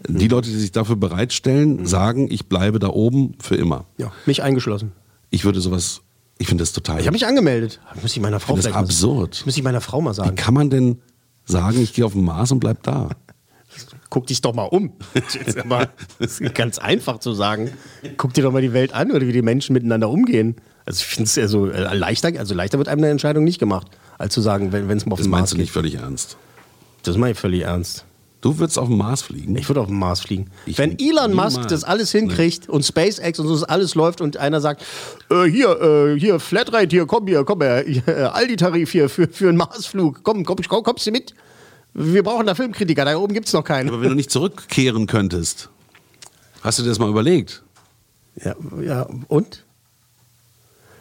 [0.06, 3.86] Die Leute, die sich dafür bereitstellen, sagen, ich bleibe da oben für immer.
[3.96, 4.92] Ja, mich eingeschlossen.
[5.30, 6.02] Ich würde sowas,
[6.38, 7.00] ich finde das total.
[7.00, 7.80] Ich habe mich angemeldet.
[8.02, 9.42] Muss ich meiner Frau Das ist absurd.
[9.46, 10.36] Muss ich meiner Frau mal Wie sagen.
[10.36, 11.00] kann man denn
[11.44, 13.10] sagen, ich gehe auf den Mars und bleib da?
[14.10, 14.92] Guck dich doch mal um.
[15.14, 17.70] Das ist das ganz einfach zu sagen.
[18.16, 20.56] Guck dir doch mal die Welt an oder wie die Menschen miteinander umgehen.
[20.86, 23.58] Also ich finde es ja so äh, leichter, also leichter wird einem eine Entscheidung nicht
[23.58, 25.62] gemacht, als zu sagen, wenn es mal auf Das den meinst Mars du geht.
[25.64, 26.36] nicht völlig ernst.
[27.02, 28.04] Das meine ich völlig ernst.
[28.44, 29.56] Du würdest auf den Mars fliegen?
[29.56, 30.50] Ich würde auf den Mars fliegen.
[30.66, 31.72] Ich Wenn Elon Musk niemals.
[31.72, 34.84] das alles hinkriegt und SpaceX und so das alles läuft und einer sagt,
[35.30, 39.48] äh, hier, äh, hier, Flatrate, hier, komm hier, komm her, äh, Aldi-Tarif hier für, für
[39.48, 41.34] einen Marsflug, komm, komm, komm, kommst du mit?
[41.94, 43.88] Wir brauchen da Filmkritiker, da oben gibt es noch keinen.
[43.88, 45.70] Aber wenn du nicht zurückkehren könntest,
[46.60, 47.62] hast du dir das mal überlegt?
[48.44, 49.64] Ja, ja, und?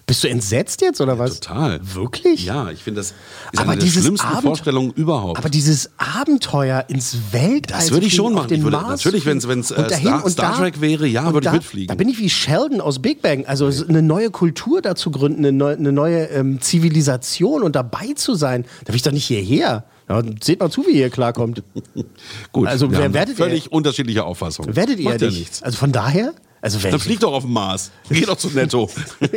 [0.05, 1.39] Bist du entsetzt jetzt oder was?
[1.39, 1.79] Total.
[1.81, 2.43] Wirklich?
[2.45, 3.15] Ja, ich finde, das ist
[3.59, 5.37] Aber eine der schlimmsten Abend- Vorstellungen überhaupt.
[5.39, 7.79] Aber dieses Abenteuer ins Weltall.
[7.79, 8.53] Das würde ich schon machen.
[8.53, 11.87] Ich würde- natürlich, fliegen wenn's, äh, Star- Star da- Trek wäre, ja, würde ich mitfliegen.
[11.87, 13.45] Da bin ich wie Sheldon aus Big Bang.
[13.45, 17.75] Also so eine neue Kultur da zu gründen, eine neue, eine neue ähm, Zivilisation und
[17.77, 18.65] dabei zu sein.
[18.83, 19.85] Da will ich doch nicht hierher.
[20.09, 21.63] Ja, seht mal zu, wie ihr klarkommt.
[22.51, 23.45] Gut, Also, wer werdet ihr?
[23.45, 24.75] völlig unterschiedliche Auffassungen.
[24.75, 25.39] Werdet ihr ja ja nicht.
[25.39, 25.63] nichts.
[25.63, 26.33] Also von daher,
[26.63, 27.91] also wenn Dann flieg doch auf den Mars.
[28.09, 28.89] Geh doch zu Netto.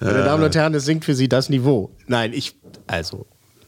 [0.00, 1.90] Meine Damen und Herren, es sinkt für Sie das Niveau.
[2.06, 2.56] Nein, ich,
[2.86, 3.26] also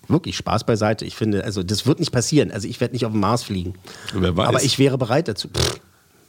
[0.08, 1.04] wirklich Spaß beiseite.
[1.04, 2.50] Ich finde, also das wird nicht passieren.
[2.50, 3.74] Also ich werde nicht auf den Mars fliegen.
[4.14, 4.48] Wer weiß.
[4.48, 5.48] Aber ich wäre bereit dazu.
[5.48, 5.80] Pff,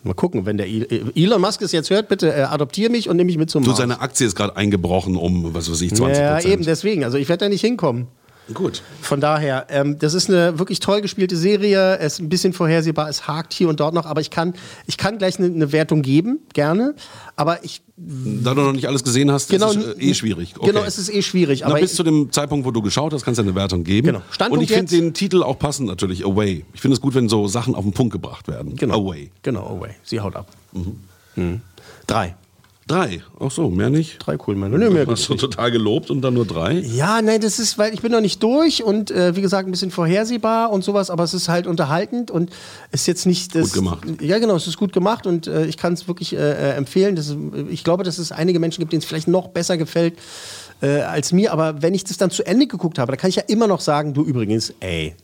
[0.04, 3.16] mal gucken, wenn der El- Elon Musk es jetzt hört, bitte äh, adoptiere mich und
[3.18, 3.80] nehme mich mit zum Du, Mars.
[3.80, 7.04] seine Aktie ist gerade eingebrochen um, was weiß ich, 20% ja, eben deswegen.
[7.04, 8.08] Also ich werde da nicht hinkommen.
[8.54, 8.82] Gut.
[9.02, 11.98] Von daher, ähm, das ist eine wirklich toll gespielte Serie.
[12.00, 14.54] Es ist ein bisschen vorhersehbar, es hakt hier und dort noch, aber ich kann,
[14.86, 16.96] ich kann gleich eine, eine Wertung geben, gerne.
[17.38, 20.56] Aber ich Da du noch nicht alles gesehen hast, Genau, ist es äh, eh schwierig.
[20.58, 20.72] Okay.
[20.72, 21.62] Genau, es ist eh schwierig.
[21.62, 24.08] Na, Aber bis zu dem Zeitpunkt, wo du geschaut hast, kannst du eine Wertung geben.
[24.08, 24.22] Genau.
[24.30, 26.66] Standpunkt Und ich finde den Titel auch passend natürlich, Away.
[26.74, 28.76] Ich finde es gut, wenn so Sachen auf den Punkt gebracht werden.
[28.76, 29.32] genau, Away.
[29.42, 29.92] Genau, away.
[30.04, 30.48] Sie haut ab.
[30.74, 31.62] Mhm.
[32.08, 32.36] Drei.
[32.88, 33.22] Drei.
[33.40, 34.18] Ach so, mehr nicht.
[34.20, 34.72] Drei cool, Mann.
[34.72, 36.74] Nee, mehr Hast du total gelobt und dann nur drei?
[36.80, 39.72] Ja, nein, das ist, weil ich bin noch nicht durch und äh, wie gesagt ein
[39.72, 42.52] bisschen vorhersehbar und sowas, aber es ist halt unterhaltend und
[42.92, 44.08] ist jetzt nicht das, Gut gemacht.
[44.22, 47.16] Ja, genau, es ist gut gemacht und äh, ich kann es wirklich äh, äh, empfehlen.
[47.16, 47.36] Das
[47.70, 50.16] ich glaube, dass es einige Menschen gibt, denen es vielleicht noch besser gefällt
[50.82, 53.38] äh, als mir, aber wenn ich das dann zu Ende geguckt habe, dann kann ich
[53.38, 55.16] ja immer noch sagen, du übrigens, ey,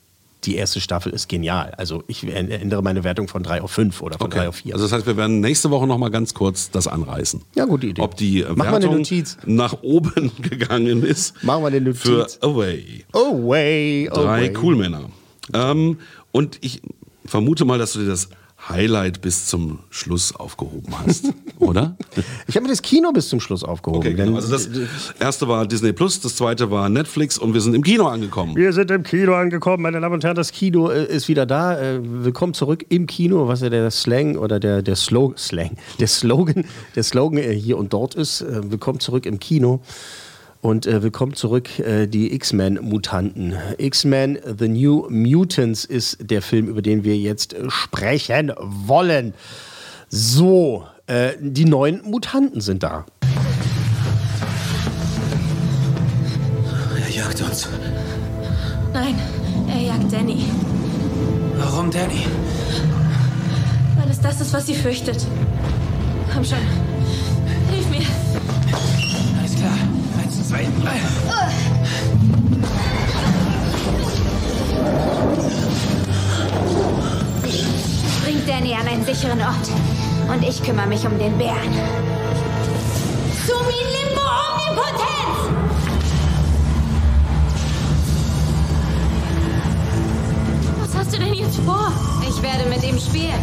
[0.46, 1.74] die erste Staffel ist genial.
[1.78, 4.74] Also ich ändere meine Wertung von 3 auf 5 oder von 3 auf 4.
[4.74, 7.42] Also das heißt, wir werden nächste Woche noch mal ganz kurz das anreißen.
[7.56, 8.02] Ja, gute Idee.
[8.02, 9.38] Ob die Mach mal eine Wertung Notiz.
[9.46, 11.44] nach oben gegangen ist.
[11.44, 12.02] Machen wir eine Notiz.
[12.02, 13.04] Für Away.
[13.14, 14.50] oh way, oh Drei.
[14.50, 15.10] Coolmänner.
[15.54, 15.98] Ähm,
[16.32, 16.82] und ich
[17.26, 18.30] vermute mal, dass du dir das
[18.68, 21.96] Highlight bis zum Schluss aufgehoben hast, oder?
[22.48, 24.00] Ich habe mir das Kino bis zum Schluss aufgehoben.
[24.00, 24.36] Okay, genau.
[24.36, 24.70] Also das
[25.20, 28.56] erste war Disney Plus, das zweite war Netflix und wir sind im Kino angekommen.
[28.56, 30.36] Wir sind im Kino angekommen, meine Damen und Herren.
[30.36, 31.80] Das Kino äh, ist wieder da.
[31.80, 36.08] Äh, willkommen zurück im Kino, was ja der Slang oder der, der Slogan, Slang, der
[36.08, 38.46] Slogan, der Slogan äh, hier und dort ist.
[38.50, 39.82] Willkommen zurück im Kino.
[40.62, 43.56] Und äh, willkommen zurück, äh, die X-Men-Mutanten.
[43.78, 49.34] X-Men The New Mutants ist der Film, über den wir jetzt sprechen wollen.
[50.10, 53.06] So, äh, die neuen Mutanten sind da.
[57.06, 57.70] Er jagt uns.
[58.92, 59.16] Nein,
[59.70, 60.44] er jagt Danny.
[61.58, 62.26] Warum, Danny?
[63.98, 65.26] Weil es das ist, was sie fürchtet.
[66.34, 66.58] Komm schon.
[67.72, 68.06] Hilf mir.
[69.40, 69.99] Alles klar.
[70.30, 71.00] Eins, zwei, drei.
[78.24, 79.56] Bringt Danny an einen sicheren Ort.
[80.32, 81.74] Und ich kümmere mich um den Bären.
[83.48, 85.40] Sumi Limbo Omnipotenz!
[90.82, 91.92] Was hast du denn jetzt vor?
[92.22, 93.42] Ich werde mit ihm spielen.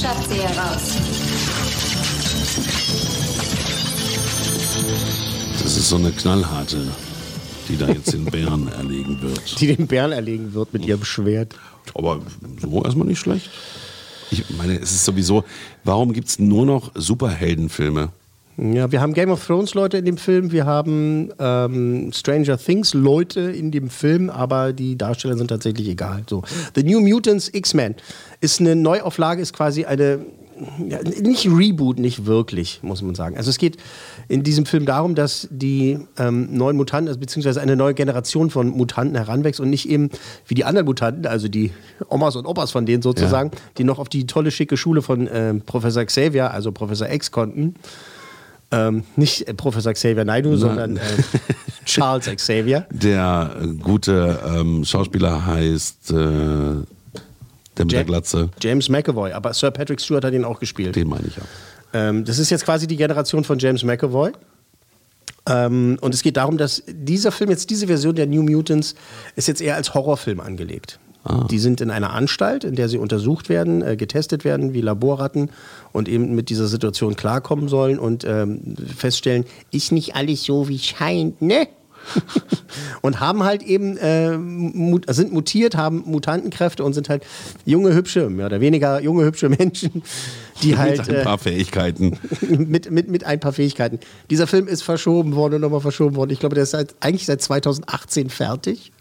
[0.00, 1.29] Schafft sie heraus.
[5.70, 6.78] Das ist so eine knallharte,
[7.68, 9.60] die da jetzt den Bären erlegen wird.
[9.60, 11.54] Die den Bären erlegen wird mit ihrem Schwert.
[11.94, 12.18] Aber
[12.60, 13.48] so erstmal nicht schlecht.
[14.32, 15.44] Ich meine, es ist sowieso,
[15.84, 18.08] warum gibt es nur noch Superheldenfilme?
[18.56, 22.92] Ja, wir haben Game of Thrones Leute in dem Film, wir haben ähm, Stranger Things
[22.92, 26.24] Leute in dem Film, aber die Darsteller sind tatsächlich egal.
[26.28, 26.42] So,
[26.74, 27.94] The New Mutants X-Men
[28.40, 30.18] ist eine Neuauflage, ist quasi eine
[30.88, 33.36] ja, nicht Reboot, nicht wirklich, muss man sagen.
[33.36, 33.76] Also es geht
[34.28, 38.68] in diesem Film darum, dass die ähm, neuen Mutanten, also beziehungsweise eine neue Generation von
[38.68, 40.10] Mutanten heranwächst und nicht eben
[40.46, 41.72] wie die anderen Mutanten, also die
[42.08, 45.62] Omas und Opas von denen sozusagen, die noch auf die tolle, schicke Schule von ähm,
[45.62, 47.74] Professor Xavier, also Professor X konnten.
[48.72, 51.00] Ähm, nicht äh, Professor Xavier Naidoo, sondern äh,
[51.84, 52.86] Charles Xavier.
[52.90, 56.84] Der äh, gute ähm, Schauspieler heißt äh,
[57.76, 58.50] der mit der Jam- Glatze.
[58.60, 60.96] James McAvoy, aber Sir Patrick Stewart hat ihn auch gespielt.
[60.96, 61.42] Den meine ich ja.
[61.92, 64.32] Ähm, das ist jetzt quasi die Generation von James McAvoy.
[65.48, 68.94] Ähm, und es geht darum, dass dieser Film, jetzt diese Version der New Mutants,
[69.36, 70.98] ist jetzt eher als Horrorfilm angelegt.
[71.50, 75.50] Die sind in einer Anstalt, in der sie untersucht werden, äh, getestet werden wie Laborratten
[75.92, 80.78] und eben mit dieser Situation klarkommen sollen und ähm, feststellen, ist nicht alles so wie
[80.78, 81.68] scheint, ne?
[83.02, 87.24] und haben halt eben, äh, mut, sind mutiert, haben Mutantenkräfte und sind halt
[87.64, 90.02] junge, hübsche, mehr oder weniger junge, hübsche Menschen,
[90.62, 90.98] die halt.
[90.98, 92.18] mit ein äh, paar Fähigkeiten.
[92.40, 94.00] mit, mit, mit ein paar Fähigkeiten.
[94.30, 96.30] Dieser Film ist verschoben worden und nochmal verschoben worden.
[96.30, 98.92] Ich glaube, der ist seit, eigentlich seit 2018 fertig.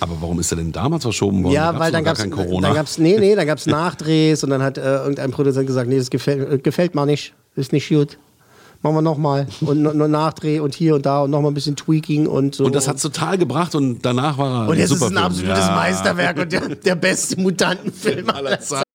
[0.00, 1.54] Aber warum ist er denn damals verschoben worden?
[1.54, 2.68] Ja, Da weil dann gab's, kein Corona.
[2.68, 5.98] dann gab's, nee, nee, dann gab's Nachdrehs und dann hat äh, irgendein Produzent gesagt, nee,
[5.98, 8.18] das gefällt, äh, gefällt mir nicht, ist nicht gut.
[8.86, 11.74] Machen wir nochmal und noch noch Nachdreh und hier und da und nochmal ein bisschen
[11.74, 12.66] Tweaking und so.
[12.66, 15.24] und das hat total gebracht und danach war er und jetzt ist es super ein
[15.24, 15.74] absolutes ja.
[15.74, 18.84] Meisterwerk und der, der beste Mutantenfilm aller Zeiten.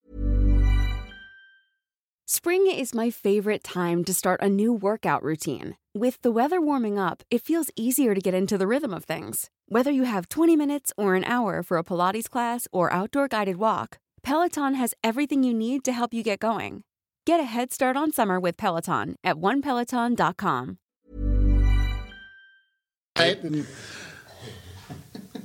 [2.26, 5.76] Spring is my favorite time to start a new workout routine.
[5.94, 9.50] With the weather warming up, it feels easier to get into the rhythm of things.
[9.68, 13.58] Whether you have 20 minutes or an hour for a Pilates class or outdoor guided
[13.58, 16.84] walk, Peloton has everything you need to help you get going.
[17.32, 20.78] Get a head start on summer with Peloton at onepeloton.com.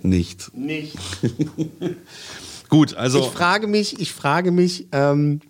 [0.02, 0.52] Nicht.
[0.52, 0.98] Nicht.
[2.68, 5.40] Gut, also Ich frage mich, ich frage mich, ähm,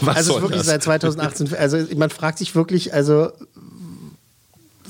[0.00, 0.68] was also soll wirklich das?
[0.68, 3.32] seit 2018, also man fragt sich wirklich, also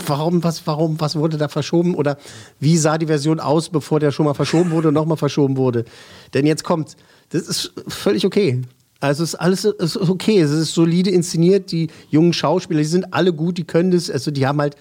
[0.06, 2.18] warum, was, warum, was wurde da verschoben oder
[2.60, 5.86] wie sah die Version aus, bevor der schon mal verschoben wurde und nochmal verschoben wurde?
[6.34, 6.98] Denn jetzt kommt,
[7.30, 8.60] das ist völlig okay.
[9.02, 12.86] Also es ist alles es ist okay, es ist solide inszeniert, die jungen Schauspieler, die
[12.86, 14.76] sind alle gut, die können das, also die haben halt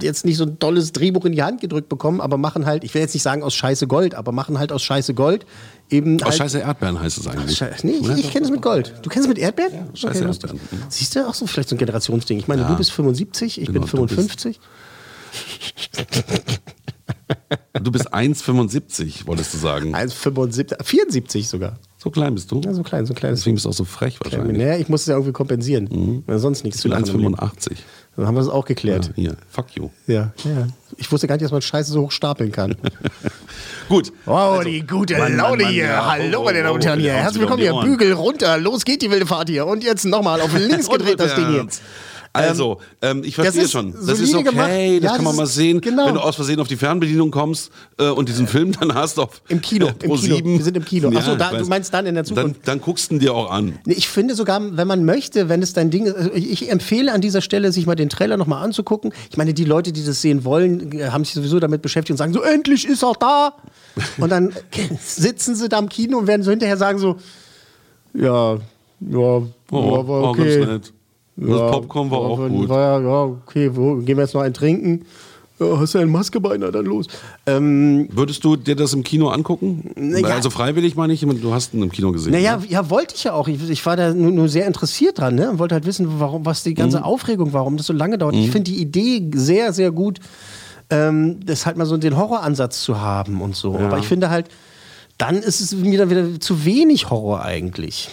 [0.00, 2.94] jetzt nicht so ein tolles Drehbuch in die Hand gedrückt bekommen, aber machen halt, ich
[2.94, 5.46] will jetzt nicht sagen aus Scheiße Gold, aber machen halt aus Scheiße Gold
[5.90, 7.56] eben Aus halt, Scheiße Erdbeeren heißt es eigentlich.
[7.56, 8.92] Scheiße, nee, ich, ich kenne es mit Gold.
[9.02, 9.88] Du kennst es mit Erdbeeren?
[9.94, 10.28] Scheiße Okay.
[10.28, 10.56] Erdbeeren.
[10.70, 10.78] Mhm.
[10.88, 12.38] Siehst du, auch so vielleicht so ein Generationsding.
[12.38, 12.68] Ich meine, Ja.
[12.68, 14.60] du bist 75, ich Genau, bin du bist- 55.
[17.82, 19.94] Du bist 1,75, wolltest du sagen.
[19.94, 21.78] 1,75, 74 sogar.
[21.98, 22.60] So klein bist du.
[22.64, 23.32] Ja, so klein, so klein.
[23.34, 24.56] Deswegen bist du auch so frech wahrscheinlich.
[24.56, 26.22] Naja, ich muss es ja irgendwie kompensieren.
[26.26, 27.14] Weil sonst nichts Ich zu bin lachen.
[27.14, 27.34] im Leben.
[27.34, 27.72] 1,85.
[28.16, 29.10] Dann haben wir das auch Ja, geklärt.
[29.16, 29.90] hier, fuck you.
[30.06, 30.68] Ja, ja.
[30.96, 32.76] Ich wusste gar nicht, dass man Scheiße so hoch stapeln kann.
[33.88, 34.12] Gut.
[34.24, 35.84] Wow, die gute Mann, Laune Mann, hier.
[35.86, 36.10] ja.
[36.12, 36.98] Hallo, Oh, meine Damen und Herren.
[36.98, 37.12] oh, hier.
[37.12, 37.74] wir Herzlich willkommen hier.
[37.80, 38.56] Bügel runter.
[38.58, 39.66] Los geht die wilde Fahrt hier.
[39.66, 41.66] Und jetzt nochmal auf links gedreht das Ding hier.
[42.36, 43.92] Also, ähm, ich verstehe ist schon.
[43.92, 44.68] Das ist okay, gemacht.
[44.68, 45.80] das Ja, kann das man mal sehen.
[45.80, 46.06] genau.
[46.06, 49.40] Wenn du aus Versehen auf die Fernbedienung kommst äh, und diesen Film dann hast auf
[49.48, 50.36] Im Kino, äh, im Pro Kino.
[50.36, 50.58] 7.
[50.58, 51.10] Wir sind im Kino.
[51.16, 52.56] Ach so, ich da- du meinst dann in der Zukunft.
[52.64, 53.78] Dann, dann guckst du ihn dir auch an.
[53.86, 57.20] Ich finde sogar, wenn man möchte, wenn es dein Ding ist, also ich, empfehle an
[57.20, 59.12] dieser Stelle, sich mal den Trailer nochmal anzugucken.
[59.30, 62.16] Ich meine, die Leute, die das sehen wollen, äh, haben sich sowieso damit beschäftigt und
[62.18, 63.54] sagen so, endlich ist er da.
[64.18, 64.52] Und dann
[65.04, 67.16] sitzen sie da im Kino und werden so hinterher sagen so,
[68.14, 68.60] ja, ja,
[69.18, 70.64] Oh, ja, war war okay.
[70.64, 70.92] ganz
[71.36, 72.68] Das Popcorn war auch gut.
[72.68, 75.04] War, ja, okay, wo, gehen wir jetzt noch einen trinken?
[75.58, 76.56] Ja, hast du eine Maske bei?
[76.58, 77.06] Na, dann los.
[77.46, 79.90] Ähm, Würdest du dir das im Kino angucken?
[79.96, 80.28] Ja.
[80.28, 82.32] Also freiwillig meine ich, du hast ihn im Kino gesehen.
[82.32, 82.66] Naja, ne?
[82.68, 83.48] ja, wollte ich ja auch.
[83.48, 85.50] Ich, ich war da nur, nur sehr interessiert dran ne?
[85.50, 88.34] und wollte halt wissen, warum, was die ganze Aufregung, warum das so lange dauert.
[88.34, 90.20] Ich finde die Idee sehr, sehr gut,
[90.90, 93.76] ähm, das halt mal so den Horroransatz zu haben und so.
[93.76, 94.48] Aber ich finde halt,
[95.16, 98.10] dann ist es mir dann wieder zu wenig Horror eigentlich.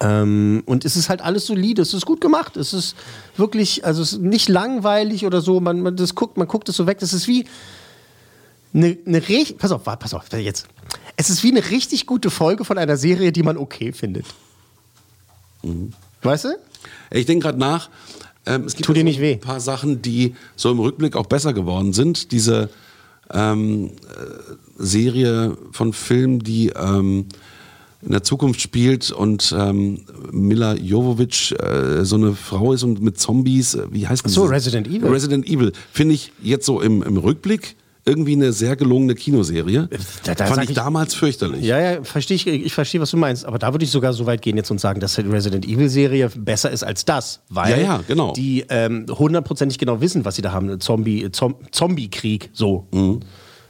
[0.00, 2.96] Ähm, und es ist halt alles solide, es ist gut gemacht, es ist
[3.36, 6.76] wirklich, also es ist nicht langweilig oder so, man, man, das guckt, man guckt es
[6.76, 7.46] so weg, das ist wie
[8.74, 10.66] eine, eine richtig, pass auf, pass auf, jetzt.
[11.16, 14.26] Es ist wie eine richtig gute Folge von einer Serie, die man okay findet.
[16.22, 16.58] Weißt du?
[17.10, 17.88] Ich denke gerade nach.
[18.46, 19.34] Ähm, es gibt Tut dir nicht weh.
[19.34, 22.32] ein paar Sachen, die so im Rückblick auch besser geworden sind.
[22.32, 22.68] Diese
[23.32, 23.92] ähm, äh,
[24.76, 27.26] Serie von Filmen, die ähm,
[28.04, 33.18] in der Zukunft spielt und ähm, Mila Jovovich äh, so eine Frau ist und mit
[33.18, 35.08] Zombies, äh, wie heißt Ach so, Resident Evil.
[35.08, 35.72] Resident Evil.
[35.92, 39.88] Finde ich jetzt so im, im Rückblick irgendwie eine sehr gelungene Kinoserie.
[40.24, 41.64] Da- da Fand ich, ich- damals fürchterlich.
[41.64, 43.46] Ja, ja, verstehe ich, ich verstehe, was du meinst.
[43.46, 46.28] Aber da würde ich sogar so weit gehen jetzt und sagen, dass die Resident Evil-Serie
[46.36, 47.40] besser ist als das.
[47.48, 48.34] Weil Ja, ja, genau.
[48.34, 50.78] die ähm, hundertprozentig genau wissen, was sie da haben.
[50.80, 52.86] Zombie, Zom Zombie-Krieg, so.
[52.92, 53.20] Mhm.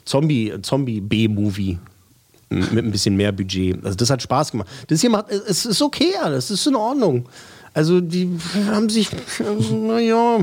[0.05, 1.71] Zombie, Zombie-B-Movie.
[1.73, 1.79] M-
[2.51, 3.85] Mit ein bisschen mehr Budget.
[3.85, 4.69] Also das hat Spaß gemacht.
[4.89, 7.27] Das hier macht, es ist okay alles, es ist in Ordnung.
[7.73, 8.31] Also die
[8.71, 9.09] haben sich,
[9.73, 10.39] naja,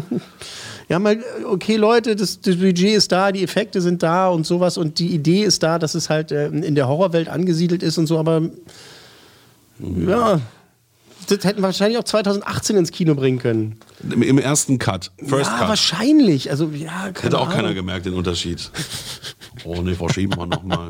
[0.89, 4.77] ja mal, okay Leute, das, das Budget ist da, die Effekte sind da und sowas
[4.77, 8.07] und die Idee ist da, dass es halt äh, in der Horrorwelt angesiedelt ist und
[8.07, 8.49] so, aber
[9.79, 10.41] ja,
[11.27, 13.77] das hätten wir wahrscheinlich auch 2018 ins Kino bringen können.
[14.03, 15.69] Im, Im ersten Cut, First ja, Cut.
[15.69, 16.51] wahrscheinlich.
[16.51, 17.55] Also ja, keine Hätte auch Ahnung.
[17.55, 18.69] keiner gemerkt, den Unterschied.
[19.65, 20.89] Oh ne, verschieben wir nochmal.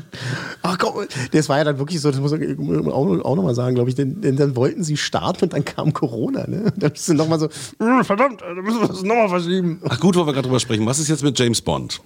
[0.62, 3.74] Ach komm, das war ja dann wirklich so, das muss ich auch, auch nochmal sagen,
[3.74, 6.72] glaube ich, denn, denn dann wollten sie starten und dann kam Corona, ne?
[6.76, 9.80] Dann ist nochmal so, "Hm, verdammt, da müssen wir das nochmal verschieben.
[9.88, 10.86] Ach gut, wo wir gerade drüber sprechen.
[10.86, 12.00] Was ist jetzt mit James Bond?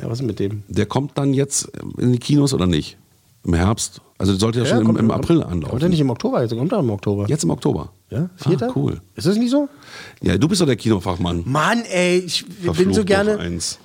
[0.00, 0.62] Ja, was ist mit dem?
[0.68, 2.96] Der kommt dann jetzt in die Kinos oder nicht?
[3.44, 4.00] Im Herbst?
[4.16, 5.80] Also der sollte ja, schon im, kommt- im April Kommt anlaufen.
[5.82, 6.42] er nicht im Oktober?
[6.42, 7.26] Jetzt kommt er im Oktober.
[7.28, 7.92] Jetzt im Oktober.
[8.10, 8.68] Ja, vierter?
[8.68, 9.00] Ah, cool.
[9.16, 9.68] Ist das nicht so?
[10.22, 11.42] Ja, du bist doch der Kinofachmann.
[11.44, 13.38] Mann, ey, ich bin so gerne,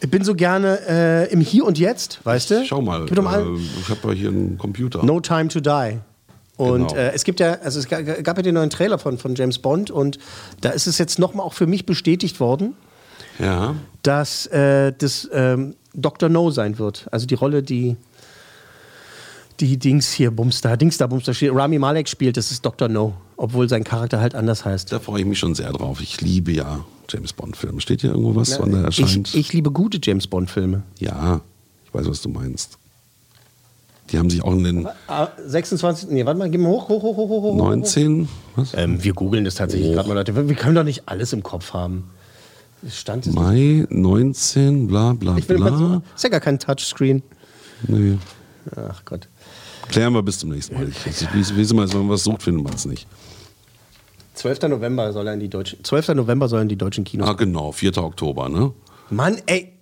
[0.10, 2.66] bin so gerne äh, im Hier und Jetzt, weißt du?
[2.66, 5.04] Schau mal, Gib doch mal äh, ich habe ja hier einen Computer.
[5.04, 5.98] No Time to Die.
[6.56, 6.96] Und Genau.
[6.96, 9.58] äh, es gibt ja, also es ga- gab ja den neuen Trailer von, von James
[9.60, 10.20] Bond und
[10.62, 12.76] da ist es jetzt nochmal auch für mich bestätigt worden,
[13.40, 13.76] Ja.
[14.04, 16.30] dass äh, das ähm, Dr.
[16.30, 17.08] No sein wird.
[17.12, 17.98] Also die Rolle, die
[19.68, 22.88] die Dings hier, Bumster, Dings da, Bumster, Rami Malek spielt, das ist Dr.
[22.90, 24.92] No, obwohl sein Charakter halt anders heißt.
[24.92, 26.00] Da freue ich mich schon sehr drauf.
[26.02, 27.82] Ich liebe ja James Bond-Filme.
[27.82, 29.30] Steht hier irgendwo was, wann der erscheint?
[29.30, 30.84] Ich, ich liebe gute James Bond-Filme.
[31.00, 31.42] ja,
[31.86, 32.78] ich weiß, was du meinst.
[34.12, 37.02] Die haben sich auch in den Ah, 26, nee, warte mal, geh mal hoch, hoch,
[37.04, 37.56] hoch, hoch, hoch, hoch.
[37.56, 38.74] 19, was?
[38.76, 39.94] Ähm, wir googeln das tatsächlich Oh.
[39.94, 40.36] gerade mal, Leute.
[40.48, 42.10] Wir können doch nicht alles im Kopf haben.
[42.90, 46.02] Stand Mai 19, bla bla Ich will mal bla.
[46.16, 47.24] ist ja gar kein Touchscreen.
[47.88, 48.18] Nee.
[48.76, 49.28] Ach Gott.
[49.90, 50.90] Klären wir bis zum nächsten Mal.
[50.90, 53.08] Ich, wie, immer, wenn man was sucht, findet man es nicht.
[54.36, 54.62] 12.
[54.64, 56.10] November soll er in die deutschen, 12.
[56.10, 57.28] November sollen die deutschen Kinos.
[57.30, 57.98] Ah, genau, 4.
[58.00, 58.72] Oktober, ne?
[59.10, 59.74] Mann, ey.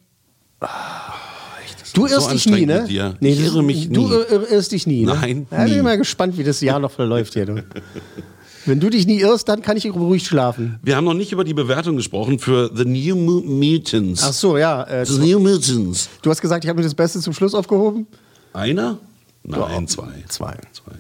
[1.94, 2.86] Du so irrst dich nie, ne?
[3.20, 4.14] Nee, Ich irre mich Du nie.
[4.14, 5.14] ir- irrst dich nie, ne?
[5.20, 5.82] Nein, Ja, bin nie.
[5.82, 7.46] mal gespannt, wie das Jahr noch verläuft hier.
[7.46, 7.64] Du.
[8.66, 10.80] Wenn du dich nie irrst, dann kann ich ruhig schlafen.
[10.84, 14.24] Wir haben noch nicht über die Bewertung gesprochen für The New Mu- Mutants.
[14.24, 14.84] Ach so, ja.
[14.84, 16.10] Äh, The New Mutants.
[16.22, 18.06] du hast gesagt, ich habe mir das Beste zum Schluss aufgehoben?
[18.54, 19.00] Einer?
[19.44, 20.24] Nein, zwei.
[20.28, 20.56] Zwei.
[20.72, 20.94] zwei.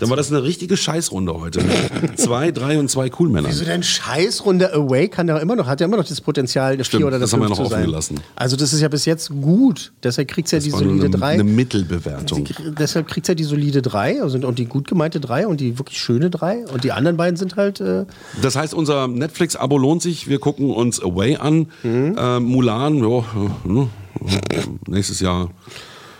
[0.00, 1.60] Dann war das eine richtige Scheißrunde heute.
[2.16, 3.48] zwei, drei und zwei Coolmänner.
[3.48, 6.84] Wieso denn Scheißrunde Away kann ja immer noch, hat ja immer noch das Potenzial, eine
[6.84, 8.20] Stimmt, 4 oder das haben wir 5 noch offen gelassen.
[8.36, 9.92] Also das ist ja bis jetzt gut.
[10.02, 11.26] Deshalb kriegt es ja die war nur solide eine, 3.
[11.26, 12.48] eine Mittelbewertung.
[12.78, 15.78] Deshalb kriegt es ja die solide 3 also, und die gut gemeinte 3 und die
[15.78, 16.66] wirklich schöne 3.
[16.66, 17.80] Und die anderen beiden sind halt.
[17.80, 18.06] Äh,
[18.42, 20.28] Das heißt, unser Netflix-Abo lohnt sich.
[20.28, 21.66] Wir gucken uns Away an.
[21.82, 22.16] Mhm.
[22.16, 23.24] Äh, Mulan, ja,
[23.64, 23.88] ne,
[24.86, 25.50] nächstes Jahr.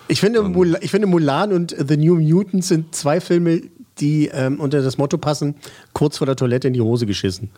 [0.08, 3.62] Ich, finde, Mul ich finde, Mulan und The New Mutants sind zwei Filme,
[3.98, 5.54] die ähm, unter das Motto passen:
[5.92, 7.50] kurz vor der Toilette in die Hose geschissen.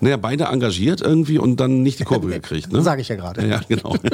[0.00, 2.72] Naja, beide engagiert irgendwie und dann nicht die Kurve gekriegt.
[2.72, 2.82] Ne?
[2.82, 3.46] Sag ich ja gerade.
[3.46, 3.96] Ja, genau.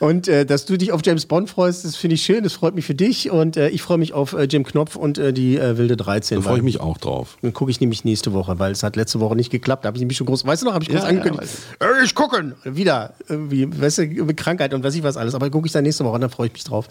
[0.00, 2.74] Und äh, dass du dich auf James Bond freust, das finde ich schön, das freut
[2.74, 3.30] mich für dich.
[3.32, 6.38] Und äh, ich freue mich auf äh, Jim Knopf und äh, die äh, Wilde 13.
[6.38, 7.36] Da freue ich mich auch drauf.
[7.42, 9.84] Dann gucke ich nämlich nächste Woche, weil es hat letzte Woche nicht geklappt.
[9.84, 11.52] Da habe ich nämlich schon groß, weißt du noch, habe ich groß Ja, angekündigt.
[11.80, 12.54] äh, ich gucken!
[12.62, 15.34] Wieder, irgendwie, weißt du, mit Krankheit und weiß ich was alles.
[15.34, 16.86] Aber gucke ich dann nächste Woche und dann freue ich mich drauf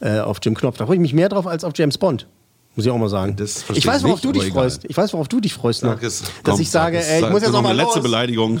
[0.00, 0.76] äh, auf Jim Knopf.
[0.76, 2.28] Da freue ich mich mehr drauf als auf James Bond.
[2.76, 3.36] Muss ich auch mal sagen.
[3.72, 4.54] Ich weiß, worauf nicht, du dich egal.
[4.62, 4.84] freust.
[4.88, 5.80] Ich weiß, worauf du dich freust.
[5.80, 6.20] Sag es.
[6.20, 7.08] Dass Komm, ich sage, sag es.
[7.10, 8.02] ey, ich muss jetzt noch mal letzte los.
[8.04, 8.60] Beleidigung.